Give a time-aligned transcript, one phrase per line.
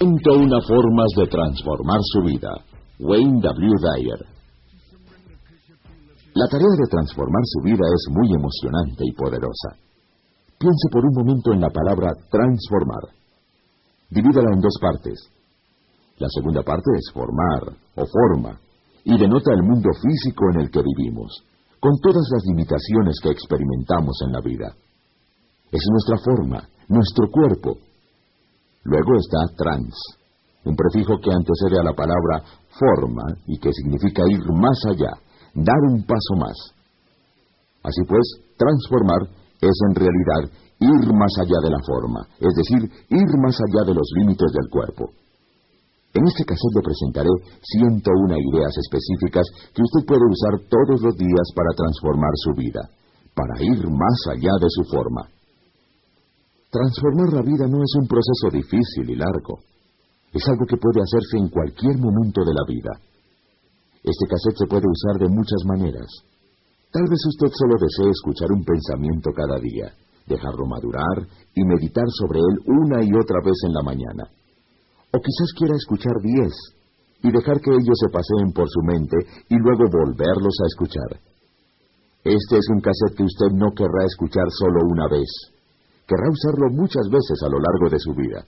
[0.00, 2.50] una formas de transformar su vida.
[2.98, 3.72] Wayne W.
[3.80, 4.26] Dyer.
[6.34, 9.76] La tarea de transformar su vida es muy emocionante y poderosa.
[10.58, 13.10] Piense por un momento en la palabra transformar.
[14.10, 15.28] Divídala en dos partes.
[16.18, 18.60] La segunda parte es formar o forma
[19.04, 21.42] y denota el mundo físico en el que vivimos,
[21.80, 24.76] con todas las limitaciones que experimentamos en la vida.
[25.72, 27.78] Es nuestra forma, nuestro cuerpo.
[28.84, 29.94] Luego está trans,
[30.64, 32.42] un prefijo que antecede a la palabra
[32.78, 35.12] forma y que significa ir más allá,
[35.54, 36.56] dar un paso más.
[37.82, 38.26] Así pues,
[38.56, 39.22] transformar
[39.60, 40.42] es en realidad
[40.82, 44.68] ir más allá de la forma, es decir, ir más allá de los límites del
[44.70, 45.10] cuerpo.
[46.14, 47.30] En este caso le presentaré
[47.62, 52.82] 101 ideas específicas que usted puede usar todos los días para transformar su vida,
[53.34, 55.22] para ir más allá de su forma.
[56.72, 59.60] Transformar la vida no es un proceso difícil y largo.
[60.32, 62.96] Es algo que puede hacerse en cualquier momento de la vida.
[64.00, 66.08] Este cassette se puede usar de muchas maneras.
[66.88, 69.92] Tal vez usted solo desee escuchar un pensamiento cada día,
[70.24, 74.24] dejarlo madurar y meditar sobre él una y otra vez en la mañana.
[75.12, 76.56] O quizás quiera escuchar diez
[77.20, 81.20] y dejar que ellos se paseen por su mente y luego volverlos a escuchar.
[82.24, 85.51] Este es un cassette que usted no querrá escuchar solo una vez.
[86.12, 88.44] Querrá usarlo muchas veces a lo largo de su vida.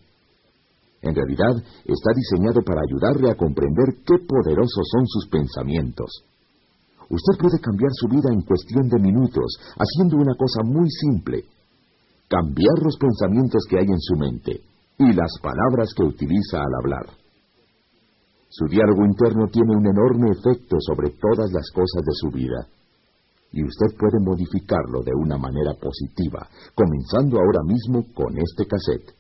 [1.01, 6.13] En realidad, está diseñado para ayudarle a comprender qué poderosos son sus pensamientos.
[7.09, 11.45] Usted puede cambiar su vida en cuestión de minutos, haciendo una cosa muy simple.
[12.29, 14.61] Cambiar los pensamientos que hay en su mente
[14.99, 17.17] y las palabras que utiliza al hablar.
[18.51, 22.69] Su diálogo interno tiene un enorme efecto sobre todas las cosas de su vida,
[23.55, 29.15] y usted puede modificarlo de una manera positiva, comenzando ahora mismo con este cassette.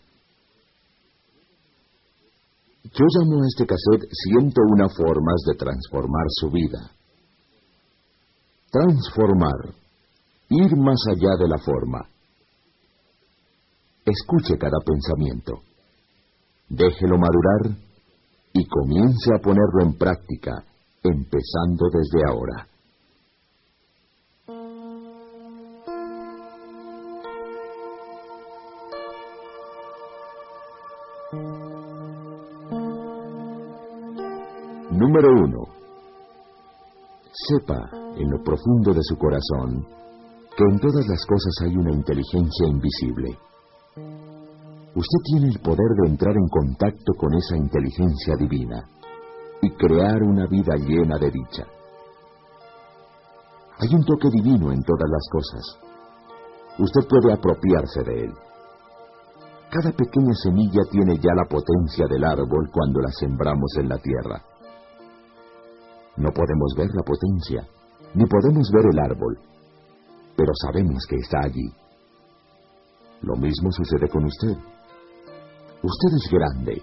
[2.83, 6.91] Yo llamo a este cassette 101 formas de transformar su vida.
[8.71, 9.75] Transformar.
[10.51, 12.01] Ir más allá de la forma.
[14.05, 15.63] Escuche cada pensamiento.
[16.69, 17.79] Déjelo madurar
[18.53, 20.65] y comience a ponerlo en práctica,
[21.03, 22.74] empezando desde ahora.
[35.05, 35.59] Número 1.
[37.31, 39.85] Sepa en lo profundo de su corazón
[40.57, 43.37] que en todas las cosas hay una inteligencia invisible.
[44.95, 48.89] Usted tiene el poder de entrar en contacto con esa inteligencia divina
[49.61, 51.65] y crear una vida llena de dicha.
[53.81, 55.81] Hay un toque divino en todas las cosas.
[56.79, 58.33] Usted puede apropiarse de él.
[59.71, 64.54] Cada pequeña semilla tiene ya la potencia del árbol cuando la sembramos en la tierra.
[66.17, 67.67] No podemos ver la potencia,
[68.15, 69.39] ni podemos ver el árbol,
[70.37, 71.69] pero sabemos que está allí.
[73.23, 74.57] Lo mismo sucede con usted.
[75.83, 76.83] Usted es grande,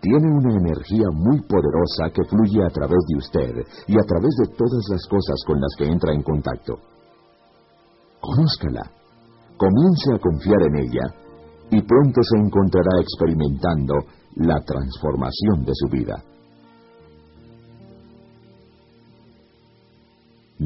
[0.00, 3.54] tiene una energía muy poderosa que fluye a través de usted
[3.88, 6.74] y a través de todas las cosas con las que entra en contacto.
[8.20, 8.90] Conózcala,
[9.56, 11.26] comience a confiar en ella
[11.70, 13.94] y pronto se encontrará experimentando
[14.36, 16.22] la transformación de su vida.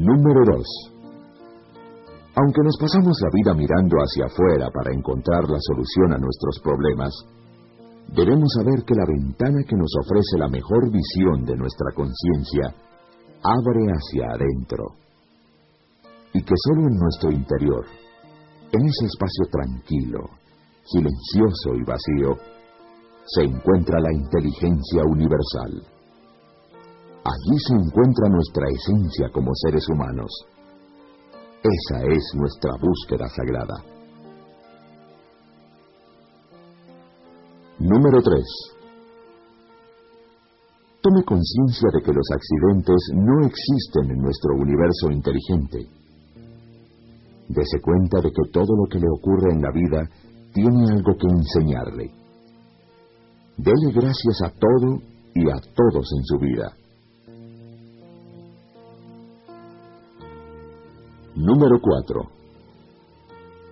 [0.01, 0.65] Número 2.
[2.33, 7.13] Aunque nos pasamos la vida mirando hacia afuera para encontrar la solución a nuestros problemas,
[8.09, 12.73] debemos saber que la ventana que nos ofrece la mejor visión de nuestra conciencia
[13.45, 14.97] abre hacia adentro
[16.33, 17.85] y que solo en nuestro interior,
[18.71, 20.33] en ese espacio tranquilo,
[20.81, 22.41] silencioso y vacío,
[23.27, 26.00] se encuentra la inteligencia universal.
[27.23, 30.31] Allí se encuentra nuestra esencia como seres humanos
[31.63, 33.83] esa es nuestra búsqueda sagrada.
[37.77, 38.43] Número 3.
[41.01, 45.87] Tome conciencia de que los accidentes no existen en nuestro universo inteligente.
[47.47, 50.09] Dese cuenta de que todo lo que le ocurre en la vida
[50.53, 52.11] tiene algo que enseñarle.
[53.57, 54.99] Dele gracias a todo
[55.35, 56.80] y a todos en su vida.
[61.41, 62.21] Número 4.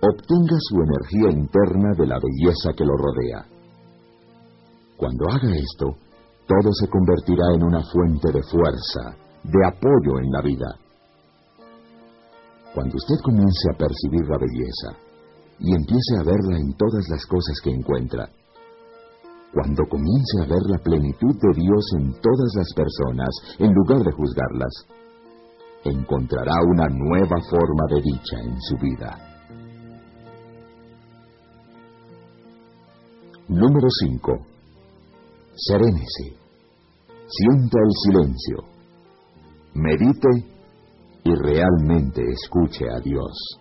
[0.02, 3.46] Obtenga su energía interna de la belleza que lo rodea.
[4.96, 5.94] Cuando haga esto,
[6.48, 9.14] todo se convertirá en una fuente de fuerza,
[9.44, 10.74] de apoyo en la vida.
[12.74, 14.90] Cuando usted comience a percibir la belleza
[15.60, 18.28] y empiece a verla en todas las cosas que encuentra,
[19.52, 24.12] Cuando comience a ver la plenitud de Dios en todas las personas, en lugar de
[24.12, 24.86] juzgarlas,
[25.84, 29.30] encontrará una nueva forma de dicha en su vida.
[33.48, 34.32] Número 5.
[35.54, 36.36] Serénese.
[37.26, 38.64] Sienta el silencio.
[39.74, 40.50] Medite
[41.24, 43.60] y realmente escuche a Dios.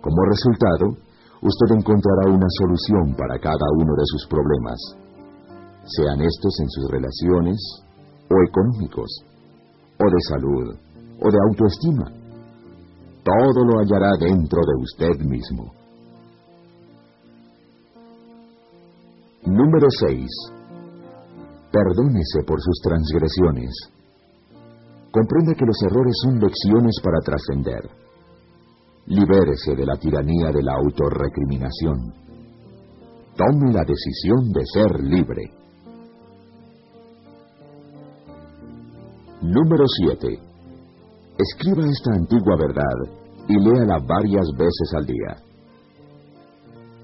[0.00, 1.04] Como resultado,
[1.40, 4.80] usted encontrará una solución para cada uno de sus problemas,
[5.84, 7.58] sean estos en sus relaciones
[8.30, 9.24] o económicos,
[9.98, 10.76] o de salud,
[11.20, 12.04] o de autoestima.
[13.24, 15.72] Todo lo hallará dentro de usted mismo.
[19.46, 20.26] Número 6.
[21.70, 23.70] Perdónese por sus transgresiones.
[25.10, 27.88] Comprenda que los errores son lecciones para trascender.
[29.06, 32.14] Libérese de la tiranía de la autorrecriminación.
[33.36, 35.63] Tome la decisión de ser libre.
[39.44, 40.40] Número 7.
[41.36, 42.96] Escriba esta antigua verdad
[43.46, 45.36] y léala varias veces al día.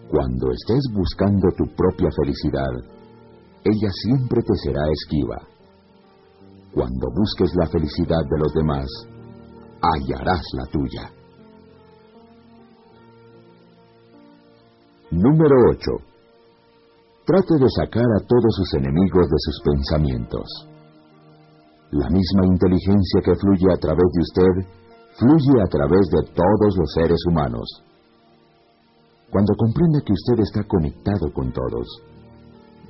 [0.08, 2.72] Cuando estés buscando tu propia felicidad,
[3.62, 5.36] ella siempre te será esquiva.
[6.72, 8.86] Cuando busques la felicidad de los demás,
[9.82, 11.12] hallarás la tuya.
[15.10, 15.90] Número 8.
[17.26, 20.69] Trate de sacar a todos sus enemigos de sus pensamientos.
[21.90, 24.54] La misma inteligencia que fluye a través de usted,
[25.18, 27.66] fluye a través de todos los seres humanos.
[29.28, 31.86] Cuando comprenda que usted está conectado con todos,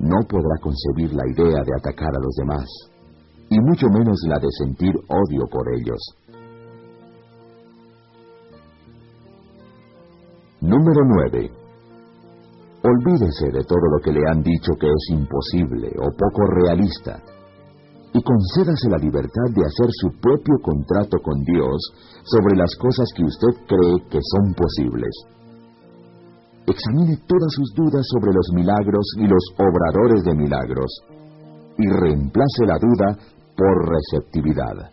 [0.01, 2.69] no podrá concebir la idea de atacar a los demás,
[3.49, 6.01] y mucho menos la de sentir odio por ellos.
[10.61, 11.01] Número
[11.33, 11.51] 9.
[12.83, 17.23] Olvídese de todo lo que le han dicho que es imposible o poco realista
[18.13, 21.79] y concédase la libertad de hacer su propio contrato con Dios
[22.25, 25.15] sobre las cosas que usted cree que son posibles.
[26.67, 30.91] Examine todas sus dudas sobre los milagros y los obradores de milagros
[31.79, 33.19] y reemplace la duda
[33.57, 34.91] por receptividad.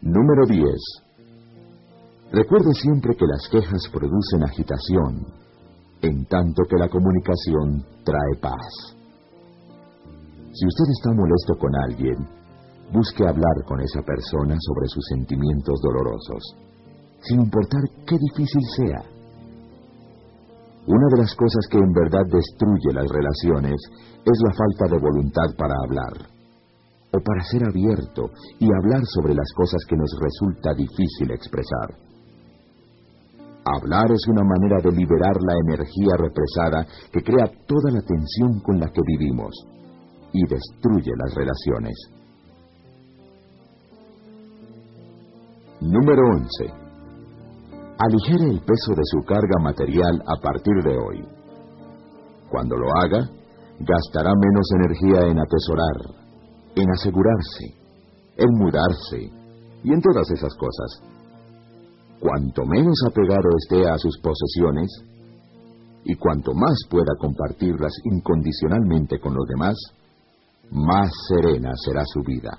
[0.00, 0.64] Número 10.
[2.32, 5.26] Recuerde siempre que las quejas producen agitación,
[6.02, 8.93] en tanto que la comunicación trae paz.
[10.54, 12.14] Si usted está molesto con alguien,
[12.92, 16.42] busque hablar con esa persona sobre sus sentimientos dolorosos,
[17.26, 19.02] sin importar qué difícil sea.
[20.86, 23.82] Una de las cosas que en verdad destruye las relaciones
[24.22, 26.30] es la falta de voluntad para hablar,
[27.10, 28.30] o para ser abierto
[28.60, 31.98] y hablar sobre las cosas que nos resulta difícil expresar.
[33.66, 38.78] Hablar es una manera de liberar la energía represada que crea toda la tensión con
[38.78, 39.74] la que vivimos
[40.34, 41.96] y destruye las relaciones.
[45.80, 46.74] Número 11.
[47.98, 51.24] Aligere el peso de su carga material a partir de hoy.
[52.50, 53.30] Cuando lo haga,
[53.78, 56.24] gastará menos energía en atesorar,
[56.74, 57.66] en asegurarse,
[58.36, 59.30] en mudarse
[59.84, 61.00] y en todas esas cosas.
[62.18, 64.90] Cuanto menos apegado esté a sus posesiones,
[66.04, 69.76] y cuanto más pueda compartirlas incondicionalmente con los demás,
[70.70, 72.58] más serena será su vida.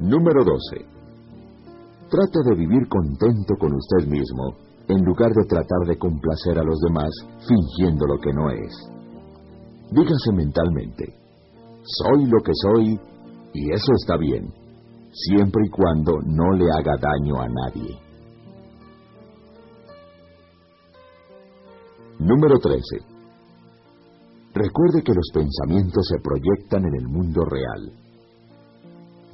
[0.00, 0.84] Número 12.
[2.10, 4.56] Trate de vivir contento con usted mismo
[4.88, 7.10] en lugar de tratar de complacer a los demás
[7.46, 8.92] fingiendo lo que no es.
[9.90, 11.14] Dígase mentalmente,
[11.82, 13.00] soy lo que soy
[13.54, 14.52] y eso está bien,
[15.12, 17.98] siempre y cuando no le haga daño a nadie.
[22.18, 23.11] Número 13.
[24.62, 27.90] Recuerde que los pensamientos se proyectan en el mundo real.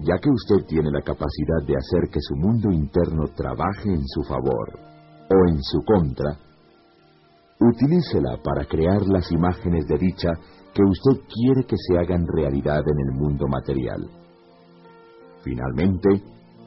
[0.01, 4.23] Ya que usted tiene la capacidad de hacer que su mundo interno trabaje en su
[4.23, 4.79] favor
[5.29, 6.39] o en su contra,
[7.61, 10.31] utilícela para crear las imágenes de dicha
[10.73, 14.09] que usted quiere que se hagan realidad en el mundo material.
[15.43, 16.09] Finalmente,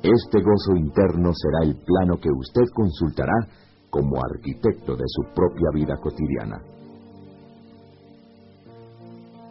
[0.03, 3.47] este gozo interno será el plano que usted consultará
[3.89, 6.61] como arquitecto de su propia vida cotidiana.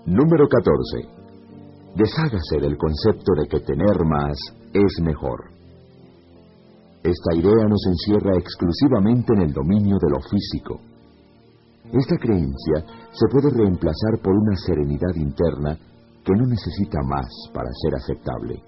[0.06, 1.08] Número 14.
[1.94, 4.36] Deshágase del concepto de que tener más
[4.72, 5.50] es mejor.
[7.02, 10.80] Esta idea nos encierra exclusivamente en el dominio de lo físico.
[11.92, 15.76] Esta creencia se puede reemplazar por una serenidad interna
[16.24, 18.62] que no necesita más para ser aceptable.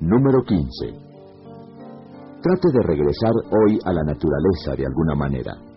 [0.00, 0.68] Número 15.
[2.42, 5.67] Trate de regresar hoy a la naturaleza de alguna manera.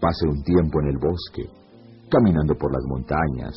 [0.00, 1.48] Pase un tiempo en el bosque,
[2.10, 3.54] caminando por las montañas,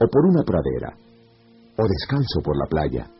[0.00, 0.96] o por una pradera,
[1.76, 3.10] o descalzo por la playa.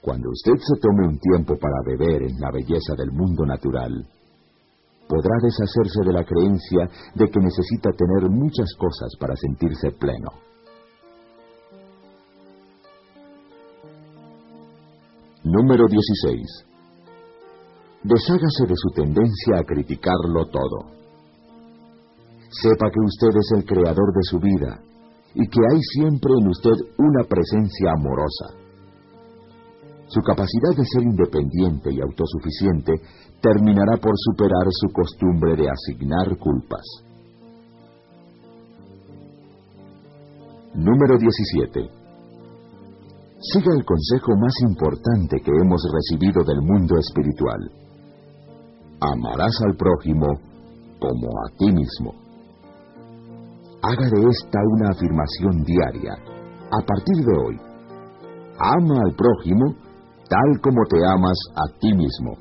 [0.00, 4.06] Cuando usted se tome un tiempo para beber en la belleza del mundo natural,
[5.08, 10.30] podrá deshacerse de la creencia de que necesita tener muchas cosas para sentirse pleno.
[15.42, 16.69] Número 16.
[18.02, 20.88] Deshágase de su tendencia a criticarlo todo.
[22.48, 24.80] Sepa que usted es el creador de su vida
[25.34, 28.56] y que hay siempre en usted una presencia amorosa.
[30.08, 32.92] Su capacidad de ser independiente y autosuficiente
[33.42, 37.04] terminará por superar su costumbre de asignar culpas.
[40.74, 41.80] Número 17.
[43.40, 47.79] Siga el consejo más importante que hemos recibido del mundo espiritual.
[49.00, 50.26] Amarás al prójimo
[51.00, 52.12] como a ti mismo.
[53.82, 56.12] Haga de esta una afirmación diaria.
[56.70, 57.60] A partir de hoy,
[58.58, 59.74] ama al prójimo
[60.28, 62.36] tal como te amas a ti mismo.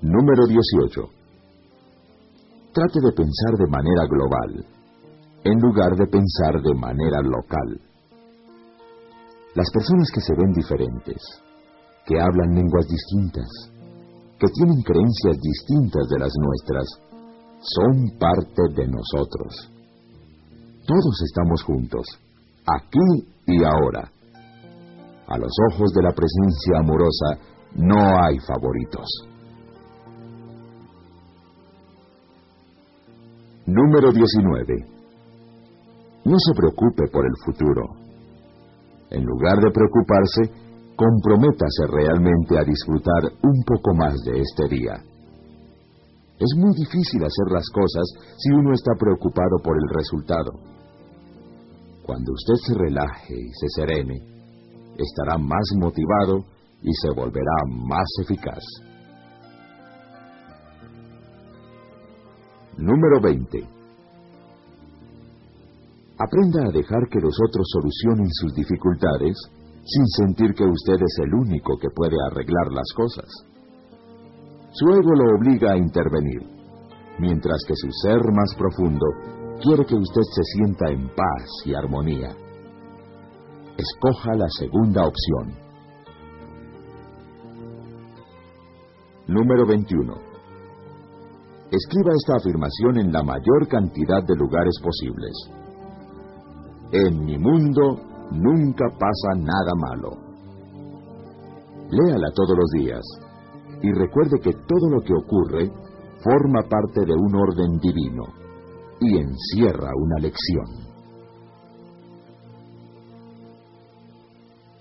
[0.00, 1.00] Número 18.
[2.72, 4.64] Trate de pensar de manera global,
[5.44, 7.80] en lugar de pensar de manera local.
[9.54, 11.22] Las personas que se ven diferentes,
[12.06, 13.48] que hablan lenguas distintas,
[14.38, 16.86] que tienen creencias distintas de las nuestras,
[17.60, 19.70] son parte de nosotros.
[20.86, 22.06] Todos estamos juntos,
[22.66, 24.10] aquí y ahora.
[25.26, 27.38] A los ojos de la presencia amorosa
[27.76, 29.06] no hay favoritos.
[33.66, 34.94] Número 19.
[36.26, 37.82] No se preocupe por el futuro.
[39.10, 40.63] En lugar de preocuparse,
[40.96, 44.94] comprométase realmente a disfrutar un poco más de este día.
[46.38, 48.04] Es muy difícil hacer las cosas
[48.38, 50.52] si uno está preocupado por el resultado.
[52.04, 54.20] Cuando usted se relaje y se serene,
[54.98, 56.44] estará más motivado
[56.82, 58.62] y se volverá más eficaz.
[62.76, 63.58] Número 20.
[66.18, 69.36] Aprenda a dejar que los otros solucionen sus dificultades
[69.84, 73.28] sin sentir que usted es el único que puede arreglar las cosas.
[74.72, 76.42] Su ego lo obliga a intervenir,
[77.18, 79.06] mientras que su ser más profundo
[79.62, 82.34] quiere que usted se sienta en paz y armonía.
[83.76, 85.64] Escoja la segunda opción.
[89.26, 90.14] Número 21.
[91.70, 95.32] Escriba esta afirmación en la mayor cantidad de lugares posibles.
[96.92, 100.16] En mi mundo nunca pasa nada malo.
[101.90, 103.02] Léala todos los días
[103.82, 105.70] y recuerde que todo lo que ocurre
[106.22, 108.24] forma parte de un orden divino
[109.00, 110.84] y encierra una lección.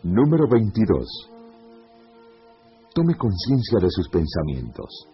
[0.04, 1.30] Número 22.
[2.94, 5.08] Tome conciencia de sus pensamientos,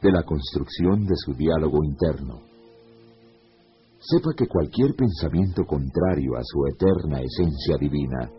[0.00, 2.53] de la construcción de su diálogo interno.
[4.06, 8.30] Sepa que cualquier pensamiento contrario a su eterna esencia divina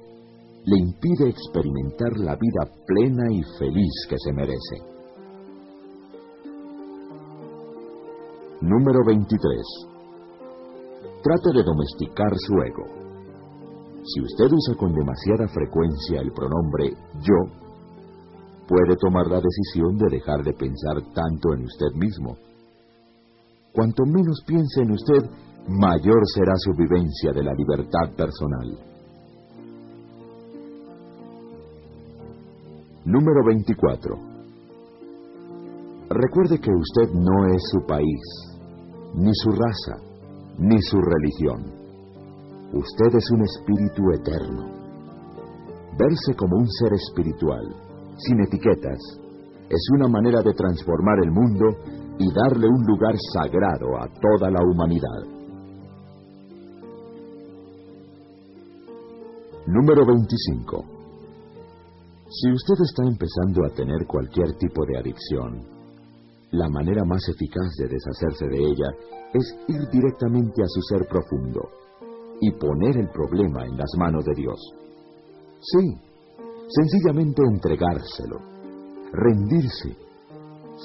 [0.64, 4.78] le impide experimentar la vida plena y feliz que se merece.
[8.62, 9.42] Número 23.
[11.24, 12.86] Trate de domesticar su ego.
[14.04, 16.94] Si usted usa con demasiada frecuencia el pronombre
[17.26, 17.42] yo,
[18.68, 22.38] puede tomar la decisión de dejar de pensar tanto en usted mismo.
[23.74, 25.30] Cuanto menos piense en usted,
[25.68, 28.78] mayor será su vivencia de la libertad personal.
[33.06, 34.16] Número 24.
[36.10, 38.22] Recuerde que usted no es su país,
[39.16, 39.98] ni su raza,
[40.60, 41.64] ni su religión.
[42.74, 44.66] Usted es un espíritu eterno.
[45.98, 47.76] Verse como un ser espiritual,
[48.18, 49.00] sin etiquetas,
[49.70, 51.66] es una manera de transformar el mundo
[52.20, 55.35] y darle un lugar sagrado a toda la humanidad.
[59.68, 60.86] Número 25.
[62.30, 65.66] Si usted está empezando a tener cualquier tipo de adicción,
[66.52, 68.90] la manera más eficaz de deshacerse de ella
[69.34, 71.68] es ir directamente a su ser profundo
[72.42, 74.60] y poner el problema en las manos de Dios.
[75.60, 75.98] Sí,
[76.68, 78.38] sencillamente entregárselo,
[79.14, 79.98] rendirse,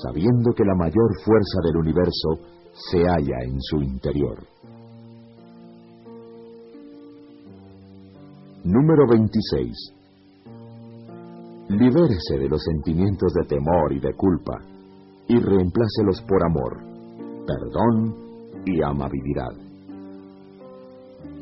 [0.03, 2.31] sabiendo que la mayor fuerza del universo
[2.73, 4.39] se halla en su interior.
[8.71, 9.75] Número 26.
[11.71, 14.63] Libérese de los sentimientos de temor y de culpa
[15.27, 16.79] y reemplácelos por amor,
[17.49, 18.15] perdón
[18.65, 19.59] y amabilidad.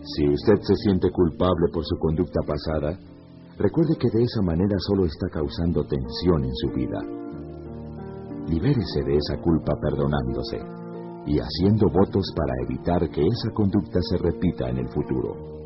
[0.01, 2.99] Si usted se siente culpable por su conducta pasada,
[3.59, 6.99] recuerde que de esa manera solo está causando tensión en su vida.
[8.49, 10.57] Libérese de esa culpa perdonándose
[11.27, 15.58] y haciendo votos para evitar que esa conducta se repita en el futuro.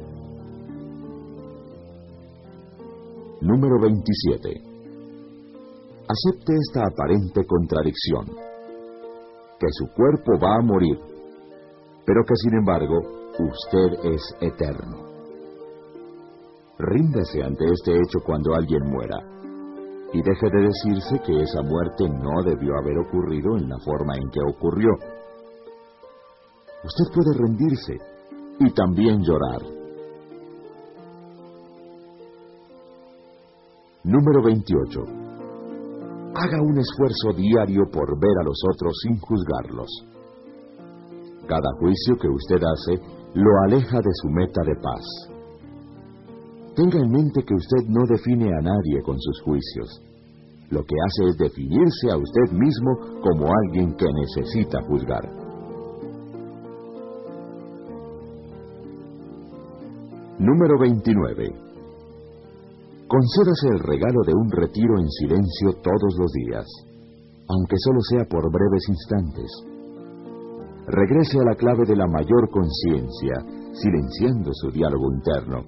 [3.42, 4.50] Número 27.
[6.06, 8.26] Acepte esta aparente contradicción,
[9.58, 10.96] que su cuerpo va a morir,
[12.06, 13.00] pero que sin embargo
[13.40, 14.96] usted es eterno.
[16.78, 19.18] Ríndase ante este hecho cuando alguien muera
[20.12, 24.30] y deje de decirse que esa muerte no debió haber ocurrido en la forma en
[24.30, 24.90] que ocurrió.
[26.84, 27.98] Usted puede rendirse
[28.60, 29.81] y también llorar.
[34.04, 35.00] Número 28.
[36.34, 39.88] Haga un esfuerzo diario por ver a los otros sin juzgarlos.
[41.46, 43.00] Cada juicio que usted hace
[43.34, 45.04] lo aleja de su meta de paz.
[46.74, 50.02] Tenga en mente que usted no define a nadie con sus juicios.
[50.70, 55.30] Lo que hace es definirse a usted mismo como alguien que necesita juzgar.
[60.40, 61.71] Número 29.
[63.12, 66.64] Concédase el regalo de un retiro en silencio todos los días,
[67.46, 69.50] aunque solo sea por breves instantes.
[70.86, 73.34] Regrese a la clave de la mayor conciencia,
[73.74, 75.60] silenciando su diálogo interno,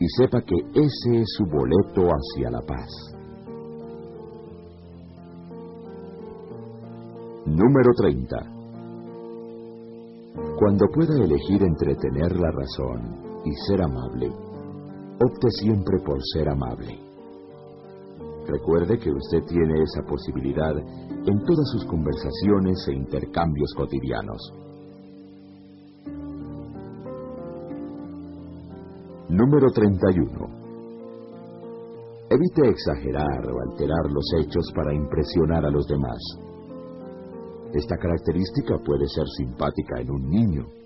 [0.00, 2.90] y sepa que ese es su boleto hacia la paz.
[7.46, 8.36] Número 30.
[10.58, 14.47] Cuando pueda elegir entre tener la razón y ser amable,
[15.20, 16.98] opte siempre por ser amable.
[18.46, 24.52] Recuerde que usted tiene esa posibilidad en todas sus conversaciones e intercambios cotidianos.
[29.28, 30.58] Número 31.
[32.30, 36.18] Evite exagerar o alterar los hechos para impresionar a los demás.
[37.74, 40.77] Esta característica puede ser simpática en un niño,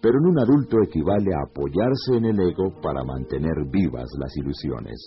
[0.00, 4.98] pero en un adulto equivale a apoyarse en el ego para mantener vivas las ilusiones.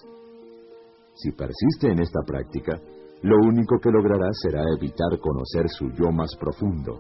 [1.16, 2.80] Si persiste en esta práctica,
[3.24, 7.00] lo único que logrará será evitar conocer su yo más profundo,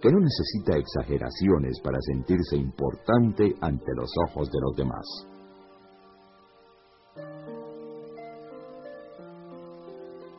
[0.00, 5.06] que no necesita exageraciones para sentirse importante ante los ojos de los demás.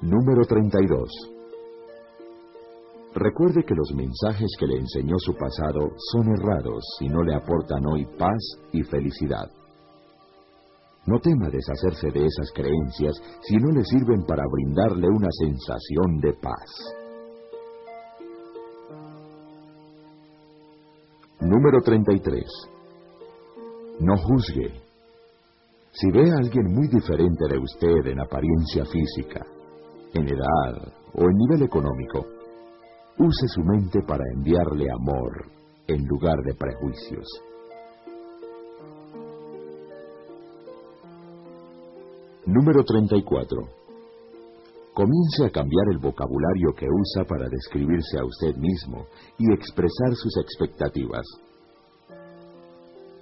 [0.02, 1.37] Número 32.
[3.20, 7.84] Recuerde que los mensajes que le enseñó su pasado son errados y no le aportan
[7.88, 8.38] hoy paz
[8.72, 9.50] y felicidad.
[11.08, 16.34] No tema deshacerse de esas creencias si no le sirven para brindarle una sensación de
[16.34, 16.70] paz.
[21.40, 22.44] Número 33.
[24.00, 24.80] No juzgue.
[25.92, 29.44] Si ve a alguien muy diferente de usted en apariencia física,
[30.14, 32.37] en edad o en nivel económico,
[33.20, 35.50] use su mente para enviarle amor
[35.88, 37.26] en lugar de prejuicios.
[42.46, 43.58] Número 34.
[44.94, 50.38] Comience a cambiar el vocabulario que usa para describirse a usted mismo y expresar sus
[50.38, 51.26] expectativas.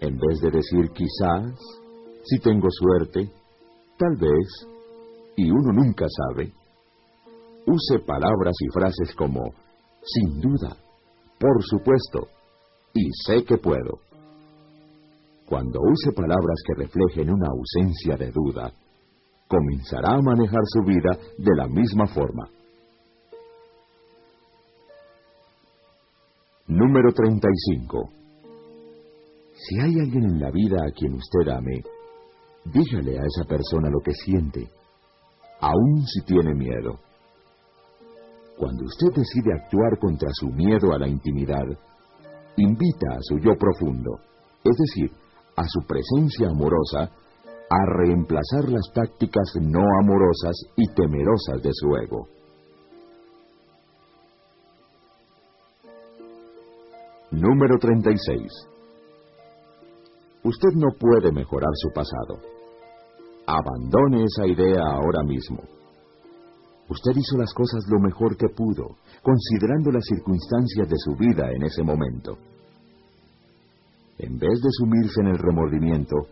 [0.01, 1.57] En vez de decir quizás,
[2.23, 3.31] si tengo suerte,
[3.97, 4.67] tal vez,
[5.37, 6.53] y uno nunca sabe,
[7.65, 9.64] use palabras y frases como
[10.05, 10.77] sin duda,
[11.39, 12.27] por supuesto,
[12.93, 13.99] y sé que puedo.
[15.47, 18.71] Cuando use palabras que reflejen una ausencia de duda,
[19.47, 22.49] comenzará a manejar su vida de la misma forma.
[26.67, 28.09] Número 35.
[29.53, 31.83] Si hay alguien en la vida a quien usted ame,
[32.65, 34.67] dígale a esa persona lo que siente,
[35.59, 36.99] aun si tiene miedo.
[38.57, 41.65] Cuando usted decide actuar contra su miedo a la intimidad,
[42.57, 44.19] invita a su yo profundo,
[44.63, 45.11] es decir,
[45.57, 47.11] a su presencia amorosa,
[47.69, 52.27] a reemplazar las tácticas no amorosas y temerosas de su ego.
[57.31, 58.51] Número 36.
[60.43, 62.39] Usted no puede mejorar su pasado.
[63.47, 65.61] Abandone esa idea ahora mismo.
[66.89, 71.63] Usted hizo las cosas lo mejor que pudo, considerando las circunstancias de su vida en
[71.63, 72.37] ese momento.
[74.17, 76.27] En vez de sumirse en el remordimiento,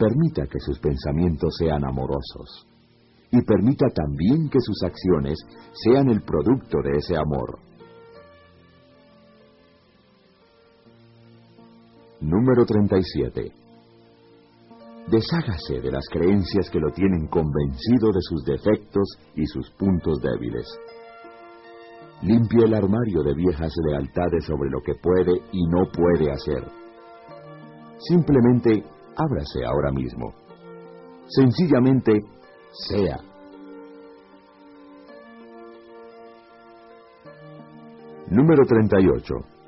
[0.00, 2.66] Permita que sus pensamientos sean amorosos
[3.30, 5.38] y permita también que sus acciones
[5.74, 7.58] sean el producto de ese amor.
[12.22, 13.52] Número 37.
[15.10, 20.68] Deshágase de las creencias que lo tienen convencido de sus defectos y sus puntos débiles.
[22.22, 26.64] Limpie el armario de viejas lealtades sobre lo que puede y no puede hacer.
[27.98, 28.84] Simplemente
[29.16, 30.32] ábrase ahora mismo.
[31.26, 32.20] Sencillamente
[32.88, 33.18] sea.
[38.28, 39.59] Número 38.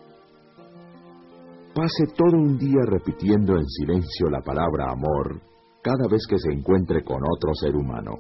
[1.75, 5.41] Pase todo un día repitiendo en silencio la palabra amor
[5.83, 8.19] cada vez que se encuentre con otro ser humano.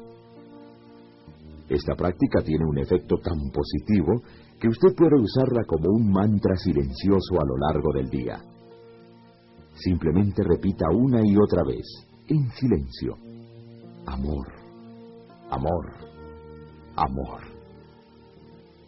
[1.68, 4.22] Esta práctica tiene un efecto tan positivo
[4.58, 8.42] que usted puede usarla como un mantra silencioso a lo largo del día.
[9.74, 11.86] Simplemente repita una y otra vez,
[12.28, 13.16] en silencio,
[14.06, 14.62] amor
[15.52, 15.92] amor,
[16.96, 17.40] amor.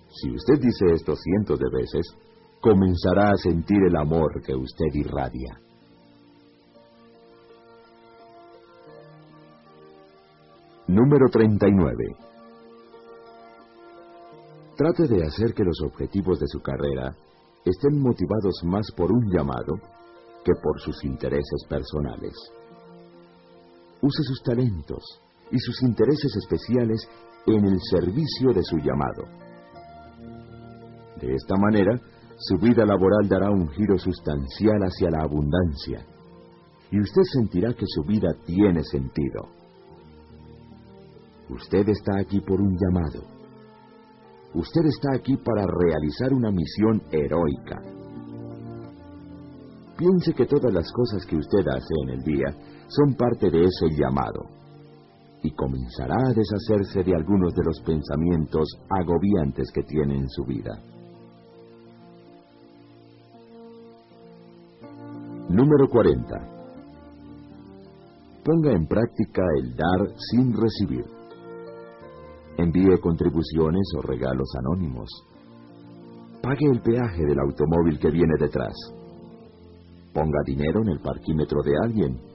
[0.09, 2.07] Si usted dice esto cientos de veces,
[2.65, 5.61] comenzará a sentir el amor que usted irradia.
[10.87, 12.17] Número 39.
[14.79, 17.15] Trate de hacer que los objetivos de su carrera
[17.67, 19.75] estén motivados más por un llamado
[20.43, 22.33] que por sus intereses personales.
[24.01, 25.05] Use sus talentos,
[25.51, 27.07] y sus intereses especiales
[27.47, 29.25] en el servicio de su llamado.
[31.21, 32.01] De esta manera,
[32.37, 36.05] su vida laboral dará un giro sustancial hacia la abundancia
[36.91, 39.49] y usted sentirá que su vida tiene sentido.
[41.49, 43.25] Usted está aquí por un llamado.
[44.55, 47.83] Usted está aquí para realizar una misión heroica.
[49.97, 52.55] Piense que todas las cosas que usted hace en el día
[52.89, 54.47] son parte de ese llamado
[55.43, 60.94] y comenzará a deshacerse de algunos de los pensamientos agobiantes que tiene en su vida.
[65.55, 66.35] Número 40.
[68.45, 71.05] Ponga en práctica el dar sin recibir.
[72.59, 75.09] Envíe contribuciones o regalos anónimos.
[76.43, 78.75] Pague el peaje del automóvil que viene detrás.
[80.13, 82.35] Ponga dinero en el parquímetro de alguien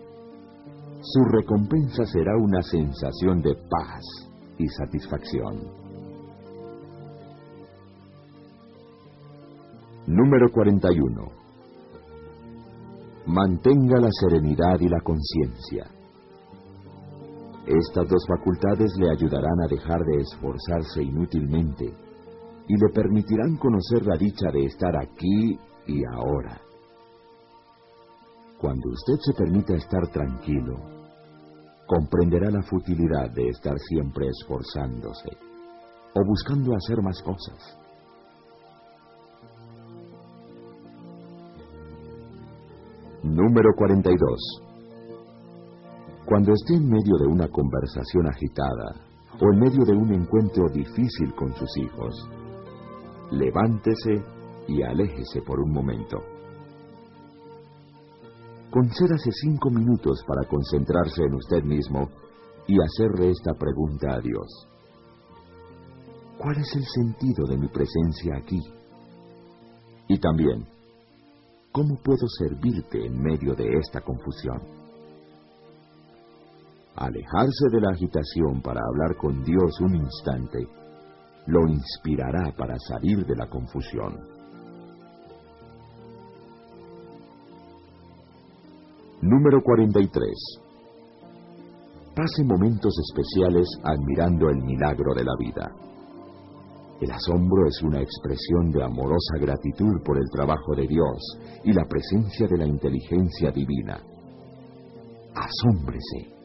[1.02, 4.04] su recompensa será una sensación de paz
[4.58, 5.60] y satisfacción.
[10.08, 11.39] Número 41.
[13.32, 15.86] Mantenga la serenidad y la conciencia.
[17.68, 21.86] Estas dos facultades le ayudarán a dejar de esforzarse inútilmente
[22.68, 26.60] y le permitirán conocer la dicha de estar aquí y ahora.
[28.60, 30.78] Cuando usted se permita estar tranquilo,
[31.86, 35.30] comprenderá la futilidad de estar siempre esforzándose
[36.16, 37.79] o buscando hacer más cosas.
[43.24, 44.64] Número 42.
[46.26, 48.96] Cuando esté en medio de una conversación agitada
[49.42, 52.30] o en medio de un encuentro difícil con sus hijos,
[53.32, 54.24] levántese
[54.70, 56.18] y aléjese por un momento.
[58.72, 62.08] Concédase cinco minutos para concentrarse en usted mismo
[62.68, 64.68] y hacerle esta pregunta a Dios.
[66.38, 68.62] ¿Cuál es el sentido de mi presencia aquí?
[70.08, 70.79] Y también,
[71.72, 74.60] ¿cómo puedo servirte en medio de esta confusión?
[76.96, 80.68] Alejarse de la agitación para hablar con Dios un instante
[81.48, 84.20] lo inspirará para salir de la confusión.
[89.22, 90.30] Número 43.
[92.16, 95.89] Pase momentos especiales admirando el milagro de la vida.
[97.02, 101.86] El asombro es una expresión de amorosa gratitud por el trabajo de Dios y la
[101.86, 104.02] presencia de la inteligencia divina.
[105.34, 106.40] Asómbrese.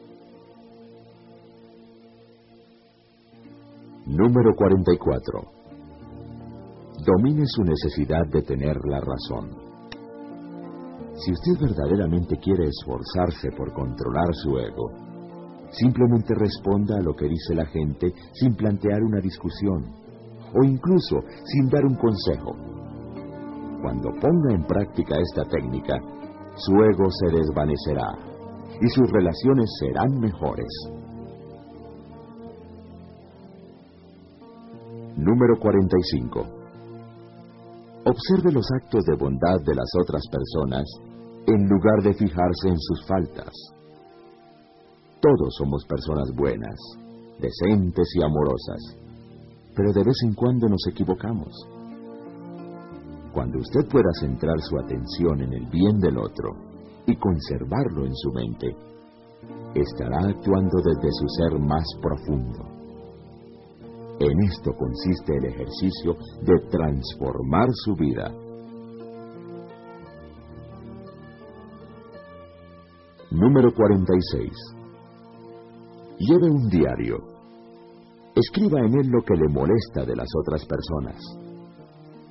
[4.05, 5.41] Número 44.
[7.05, 9.49] Domine su necesidad de tener la razón.
[11.15, 14.89] Si usted verdaderamente quiere esforzarse por controlar su ego,
[15.71, 20.04] simplemente responda a lo que dice la gente sin plantear una discusión
[20.55, 22.55] o incluso sin dar un consejo.
[23.81, 25.99] Cuando ponga en práctica esta técnica,
[26.55, 28.17] su ego se desvanecerá
[28.81, 30.67] y sus relaciones serán mejores.
[35.17, 36.45] Número 45.
[38.05, 40.85] Observe los actos de bondad de las otras personas
[41.47, 43.51] en lugar de fijarse en sus faltas.
[45.21, 46.77] Todos somos personas buenas,
[47.39, 49.04] decentes y amorosas,
[49.75, 51.53] pero de vez en cuando nos equivocamos.
[53.33, 56.51] Cuando usted pueda centrar su atención en el bien del otro
[57.05, 58.75] y conservarlo en su mente,
[59.75, 62.75] estará actuando desde su ser más profundo.
[64.19, 68.31] En esto consiste el ejercicio de transformar su vida.
[73.31, 74.51] Número 46.
[76.19, 77.34] Lleve un diario.
[78.35, 81.15] Escriba en él lo que le molesta de las otras personas.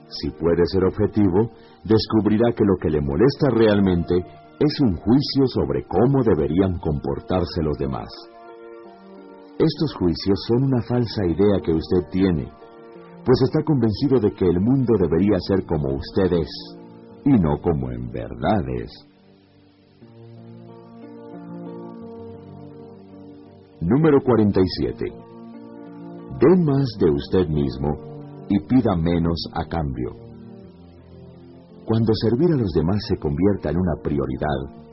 [0.09, 1.51] Si puede ser objetivo,
[1.83, 4.15] descubrirá que lo que le molesta realmente
[4.61, 8.09] es un juicio sobre cómo deberían comportarse los demás.
[9.59, 12.53] Estos juicios son una falsa idea que usted tiene,
[13.25, 16.51] pues está convencido de que el mundo debería ser como usted es,
[17.25, 18.93] y no como en verdad es.
[23.81, 25.24] Número 47.
[26.39, 27.91] Dé más de usted mismo
[28.49, 30.11] y pida menos a cambio.
[31.87, 34.85] Cuando servir a los demás se convierta en una prioridad,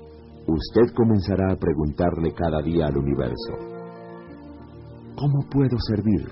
[0.47, 3.71] usted comenzará a preguntarle cada día al universo,
[5.21, 6.27] ¿Cómo puedo servir?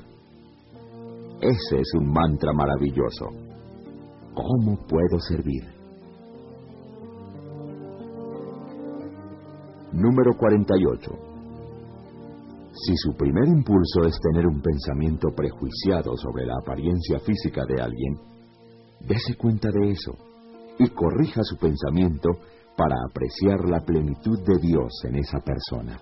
[1.41, 3.28] Ese es un mantra maravilloso.
[4.34, 5.63] ¿Cómo puedo servir?
[9.93, 11.29] Número 48.
[12.86, 18.18] Si su primer impulso es tener un pensamiento prejuiciado sobre la apariencia física de alguien,
[19.02, 20.13] dése cuenta de eso
[20.78, 22.30] y corrija su pensamiento
[22.78, 26.00] para apreciar la plenitud de Dios en esa persona.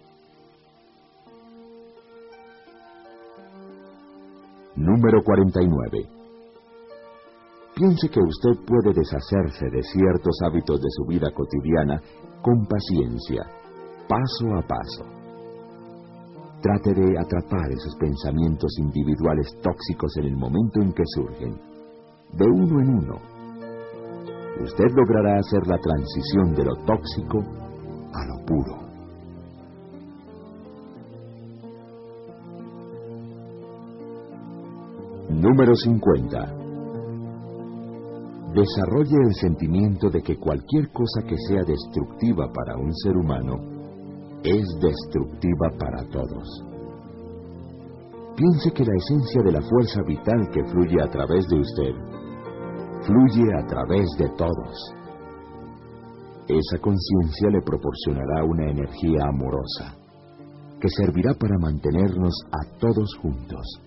[4.76, 6.10] Número 49.
[7.76, 12.00] Piense que usted puede deshacerse de ciertos hábitos de su vida cotidiana
[12.44, 13.44] con paciencia,
[14.08, 15.17] paso a paso.
[16.68, 21.54] Trate de atrapar esos pensamientos individuales tóxicos en el momento en que surgen,
[22.34, 23.16] de uno en uno.
[24.62, 27.40] Usted logrará hacer la transición de lo tóxico
[28.12, 28.76] a lo puro.
[35.30, 36.54] Número 50.
[38.54, 43.77] Desarrolle el sentimiento de que cualquier cosa que sea destructiva para un ser humano
[44.48, 46.64] es destructiva para todos.
[48.36, 52.18] Piense que la esencia de la fuerza vital que fluye a través de usted
[53.06, 54.94] fluye a través de todos.
[56.48, 59.96] Esa conciencia le proporcionará una energía amorosa
[60.80, 63.87] que servirá para mantenernos a todos juntos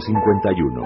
[0.00, 0.82] 51.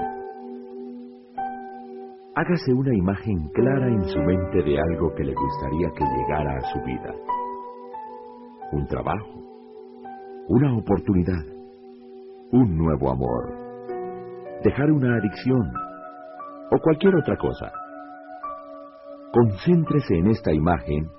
[2.35, 6.61] Hágase una imagen clara en su mente de algo que le gustaría que llegara a
[6.71, 7.13] su vida.
[8.71, 9.39] Un trabajo,
[10.47, 11.43] una oportunidad,
[12.51, 13.55] un nuevo amor,
[14.63, 15.71] dejar una adicción
[16.71, 17.71] o cualquier otra cosa.
[19.31, 21.09] Concéntrese en esta imagen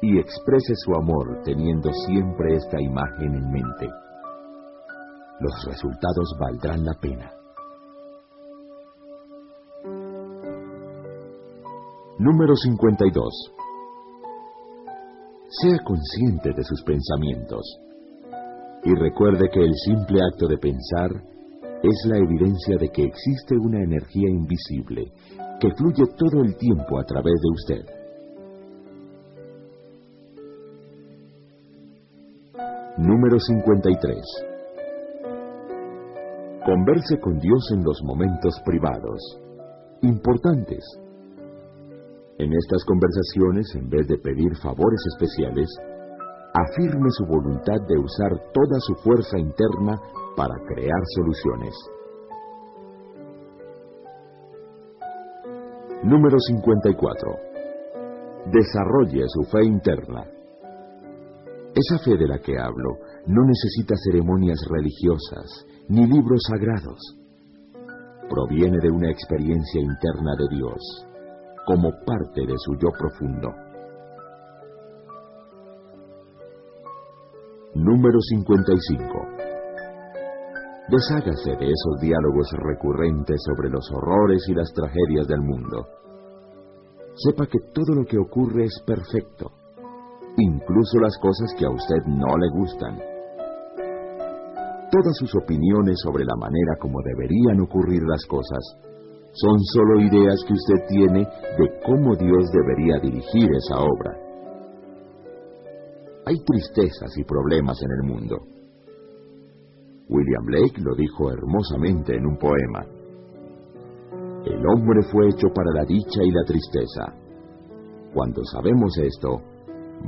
[0.00, 3.88] y exprese su amor teniendo siempre esta imagen en mente
[5.42, 7.41] los resultados valdrán la pena.
[12.22, 13.52] Número 52.
[15.60, 17.80] Sea consciente de sus pensamientos
[18.84, 21.10] y recuerde que el simple acto de pensar
[21.82, 25.10] es la evidencia de que existe una energía invisible
[25.58, 27.84] que fluye todo el tiempo a través de usted.
[32.98, 34.16] Número 53.
[36.64, 39.40] Converse con Dios en los momentos privados,
[40.02, 41.01] importantes.
[42.38, 45.68] En estas conversaciones, en vez de pedir favores especiales,
[46.54, 50.00] afirme su voluntad de usar toda su fuerza interna
[50.36, 51.74] para crear soluciones.
[56.04, 57.52] Número 54.
[58.50, 60.24] Desarrolle su fe interna.
[61.74, 66.98] Esa fe de la que hablo no necesita ceremonias religiosas ni libros sagrados.
[68.28, 71.06] Proviene de una experiencia interna de Dios,
[71.66, 73.50] como parte de su yo profundo.
[77.74, 79.42] Número 55.
[80.88, 85.86] Deshágase de esos diálogos recurrentes sobre los horrores y las tragedias del mundo.
[87.14, 89.52] Sepa que todo lo que ocurre es perfecto,
[90.36, 92.98] incluso las cosas que a usted no le gustan.
[94.90, 98.91] Todas sus opiniones sobre la manera como deberían ocurrir las cosas
[99.32, 104.18] son solo ideas que usted tiene de cómo Dios debería dirigir esa obra.
[106.26, 108.36] Hay tristezas y problemas en el mundo.
[110.08, 112.84] William Blake lo dijo hermosamente en un poema.
[114.44, 117.14] El hombre fue hecho para la dicha y la tristeza.
[118.12, 119.40] Cuando sabemos esto,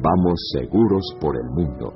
[0.03, 1.95] vamos seguros por el mundo.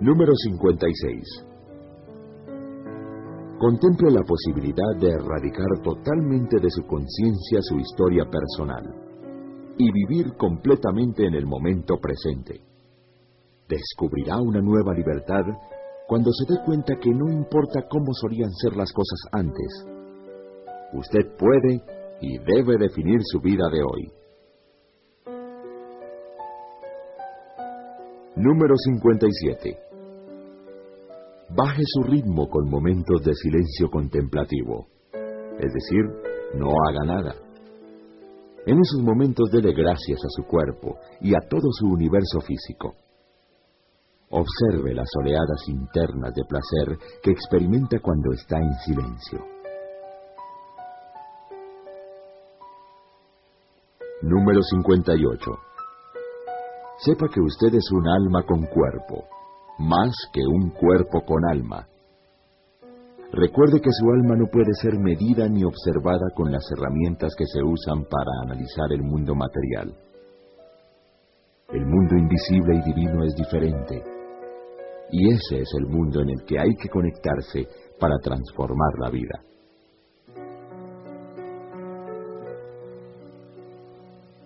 [0.00, 1.53] Número 56.
[3.64, 8.84] Contemple la posibilidad de erradicar totalmente de su conciencia su historia personal
[9.78, 12.60] y vivir completamente en el momento presente.
[13.66, 15.44] Descubrirá una nueva libertad
[16.06, 19.86] cuando se dé cuenta que no importa cómo solían ser las cosas antes.
[20.92, 21.82] Usted puede
[22.20, 24.12] y debe definir su vida de hoy.
[28.36, 29.93] Número 57.
[31.56, 36.02] Baje su ritmo con momentos de silencio contemplativo, es decir,
[36.54, 37.34] no haga nada.
[38.66, 42.96] En esos momentos dele gracias a su cuerpo y a todo su universo físico.
[44.30, 49.38] Observe las oleadas internas de placer que experimenta cuando está en silencio.
[54.22, 55.50] Número 58.
[56.98, 59.28] Sepa que usted es un alma con cuerpo
[59.78, 61.86] más que un cuerpo con alma.
[63.32, 67.62] Recuerde que su alma no puede ser medida ni observada con las herramientas que se
[67.62, 69.92] usan para analizar el mundo material.
[71.72, 74.02] El mundo invisible y divino es diferente,
[75.10, 77.66] y ese es el mundo en el que hay que conectarse
[77.98, 79.42] para transformar la vida.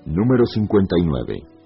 [0.06, 1.57] Número 59.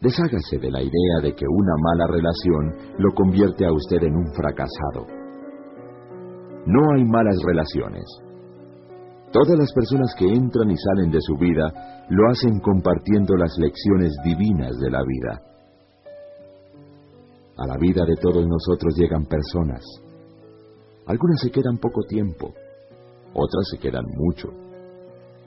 [0.00, 4.32] Deshágase de la idea de que una mala relación lo convierte a usted en un
[4.32, 5.06] fracasado.
[6.64, 8.06] No hay malas relaciones.
[9.30, 14.16] Todas las personas que entran y salen de su vida lo hacen compartiendo las lecciones
[14.24, 15.42] divinas de la vida.
[17.58, 19.84] A la vida de todos nosotros llegan personas.
[21.06, 22.54] Algunas se quedan poco tiempo,
[23.34, 24.48] otras se quedan mucho.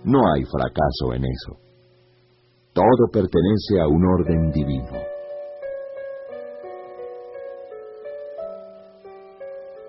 [0.03, 1.72] No hay fracaso en eso.
[2.73, 4.97] Todo pertenece a un orden divino.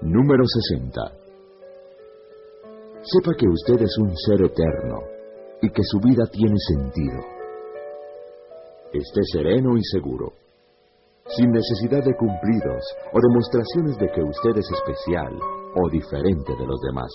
[0.03, 1.01] Número 60.
[3.01, 4.99] Sepa que usted es un ser eterno
[5.63, 7.21] y que su vida tiene sentido.
[8.93, 10.35] Esté sereno y seguro,
[11.29, 15.33] sin necesidad de cumplidos o demostraciones de que usted es especial
[15.75, 17.11] o diferente de los demás.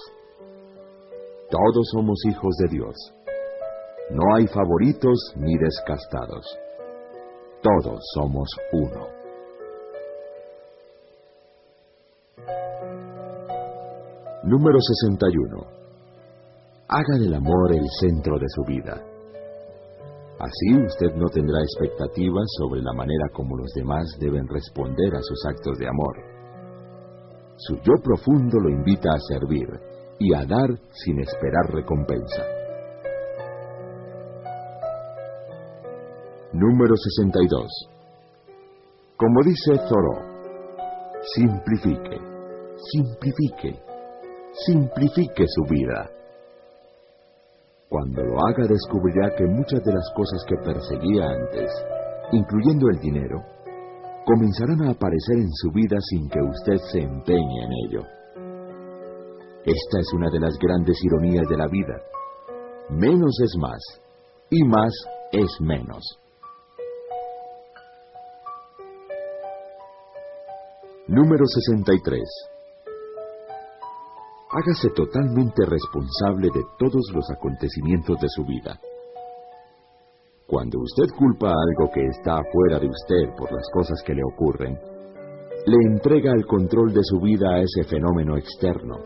[1.51, 2.95] Todos somos hijos de Dios
[4.12, 6.45] no hay favoritos ni descastados.
[7.62, 9.07] Todos somos uno.
[14.43, 15.80] Número 61.
[16.88, 19.05] Haga del amor el centro de su vida.
[20.39, 25.45] Así usted no tendrá expectativas sobre la manera como los demás deben responder a sus
[25.45, 26.16] actos de amor.
[27.57, 29.68] Su yo profundo lo invita a servir
[30.18, 32.59] y a dar sin esperar recompensa.
[36.60, 37.72] Número 62.
[39.16, 40.20] Como dice Thoreau,
[41.34, 42.20] simplifique,
[42.91, 43.80] simplifique,
[44.68, 46.12] simplifique su vida.
[47.88, 51.72] Cuando lo haga descubrirá que muchas de las cosas que perseguía antes,
[52.34, 53.39] incluyendo el dinero,
[54.26, 58.01] comenzarán a aparecer en su vida sin que usted se empeñe en ello.
[59.64, 62.01] Esta es una de las grandes ironías de la vida.
[62.89, 63.82] Menos es más
[64.49, 64.91] y más
[65.32, 66.20] es menos.
[71.10, 72.22] Número 63.
[74.51, 78.80] Hágase totalmente responsable de todos los acontecimientos de su vida.
[80.45, 84.78] Cuando usted culpa algo que está afuera de usted por las cosas que le ocurren,
[85.66, 88.99] le entrega el control de su vida a ese fenómeno externo.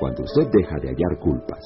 [0.00, 1.62] Cuando usted deja de hallar culpas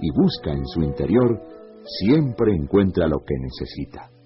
[0.00, 1.36] y busca en su interior,
[1.82, 4.19] siempre encuentra lo que necesita.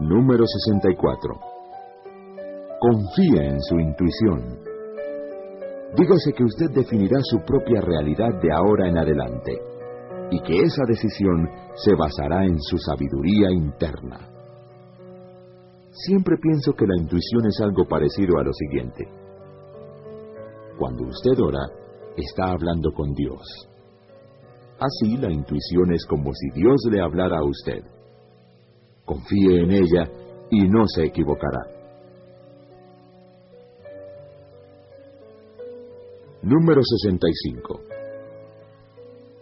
[0.00, 1.34] Número 64.
[2.78, 4.60] Confíe en su intuición.
[5.96, 9.58] Dígase que usted definirá su propia realidad de ahora en adelante
[10.30, 14.20] y que esa decisión se basará en su sabiduría interna.
[15.90, 19.04] Siempre pienso que la intuición es algo parecido a lo siguiente.
[20.78, 21.66] Cuando usted ora,
[22.16, 23.42] está hablando con Dios.
[24.78, 27.97] Así la intuición es como si Dios le hablara a usted.
[29.08, 30.06] Confíe en ella
[30.50, 31.64] y no se equivocará.
[36.42, 37.80] Número 65.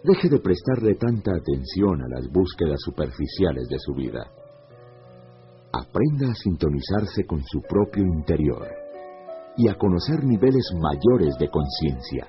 [0.03, 4.31] Deje de prestarle tanta atención a las búsquedas superficiales de su vida.
[5.73, 8.69] Aprenda a sintonizarse con su propio interior
[9.57, 12.25] y a conocer niveles mayores de conciencia.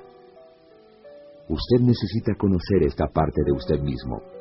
[1.48, 4.37] Usted necesita conocer esta parte de usted mismo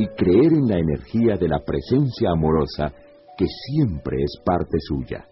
[0.00, 2.90] y creer en la energía de la presencia amorosa
[3.36, 5.26] que siempre es parte suya.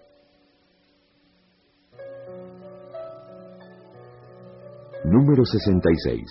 [5.04, 6.22] Número 66.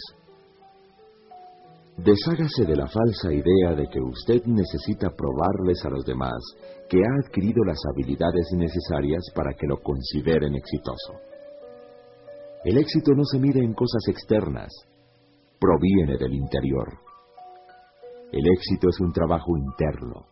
[1.97, 6.38] Deshágase de la falsa idea de que usted necesita probarles a los demás
[6.88, 11.13] que ha adquirido las habilidades necesarias para que lo consideren exitoso.
[12.63, 14.69] El éxito no se mide en cosas externas,
[15.59, 17.07] proviene del interior.
[18.32, 20.25] El éxito es un trabajo interno.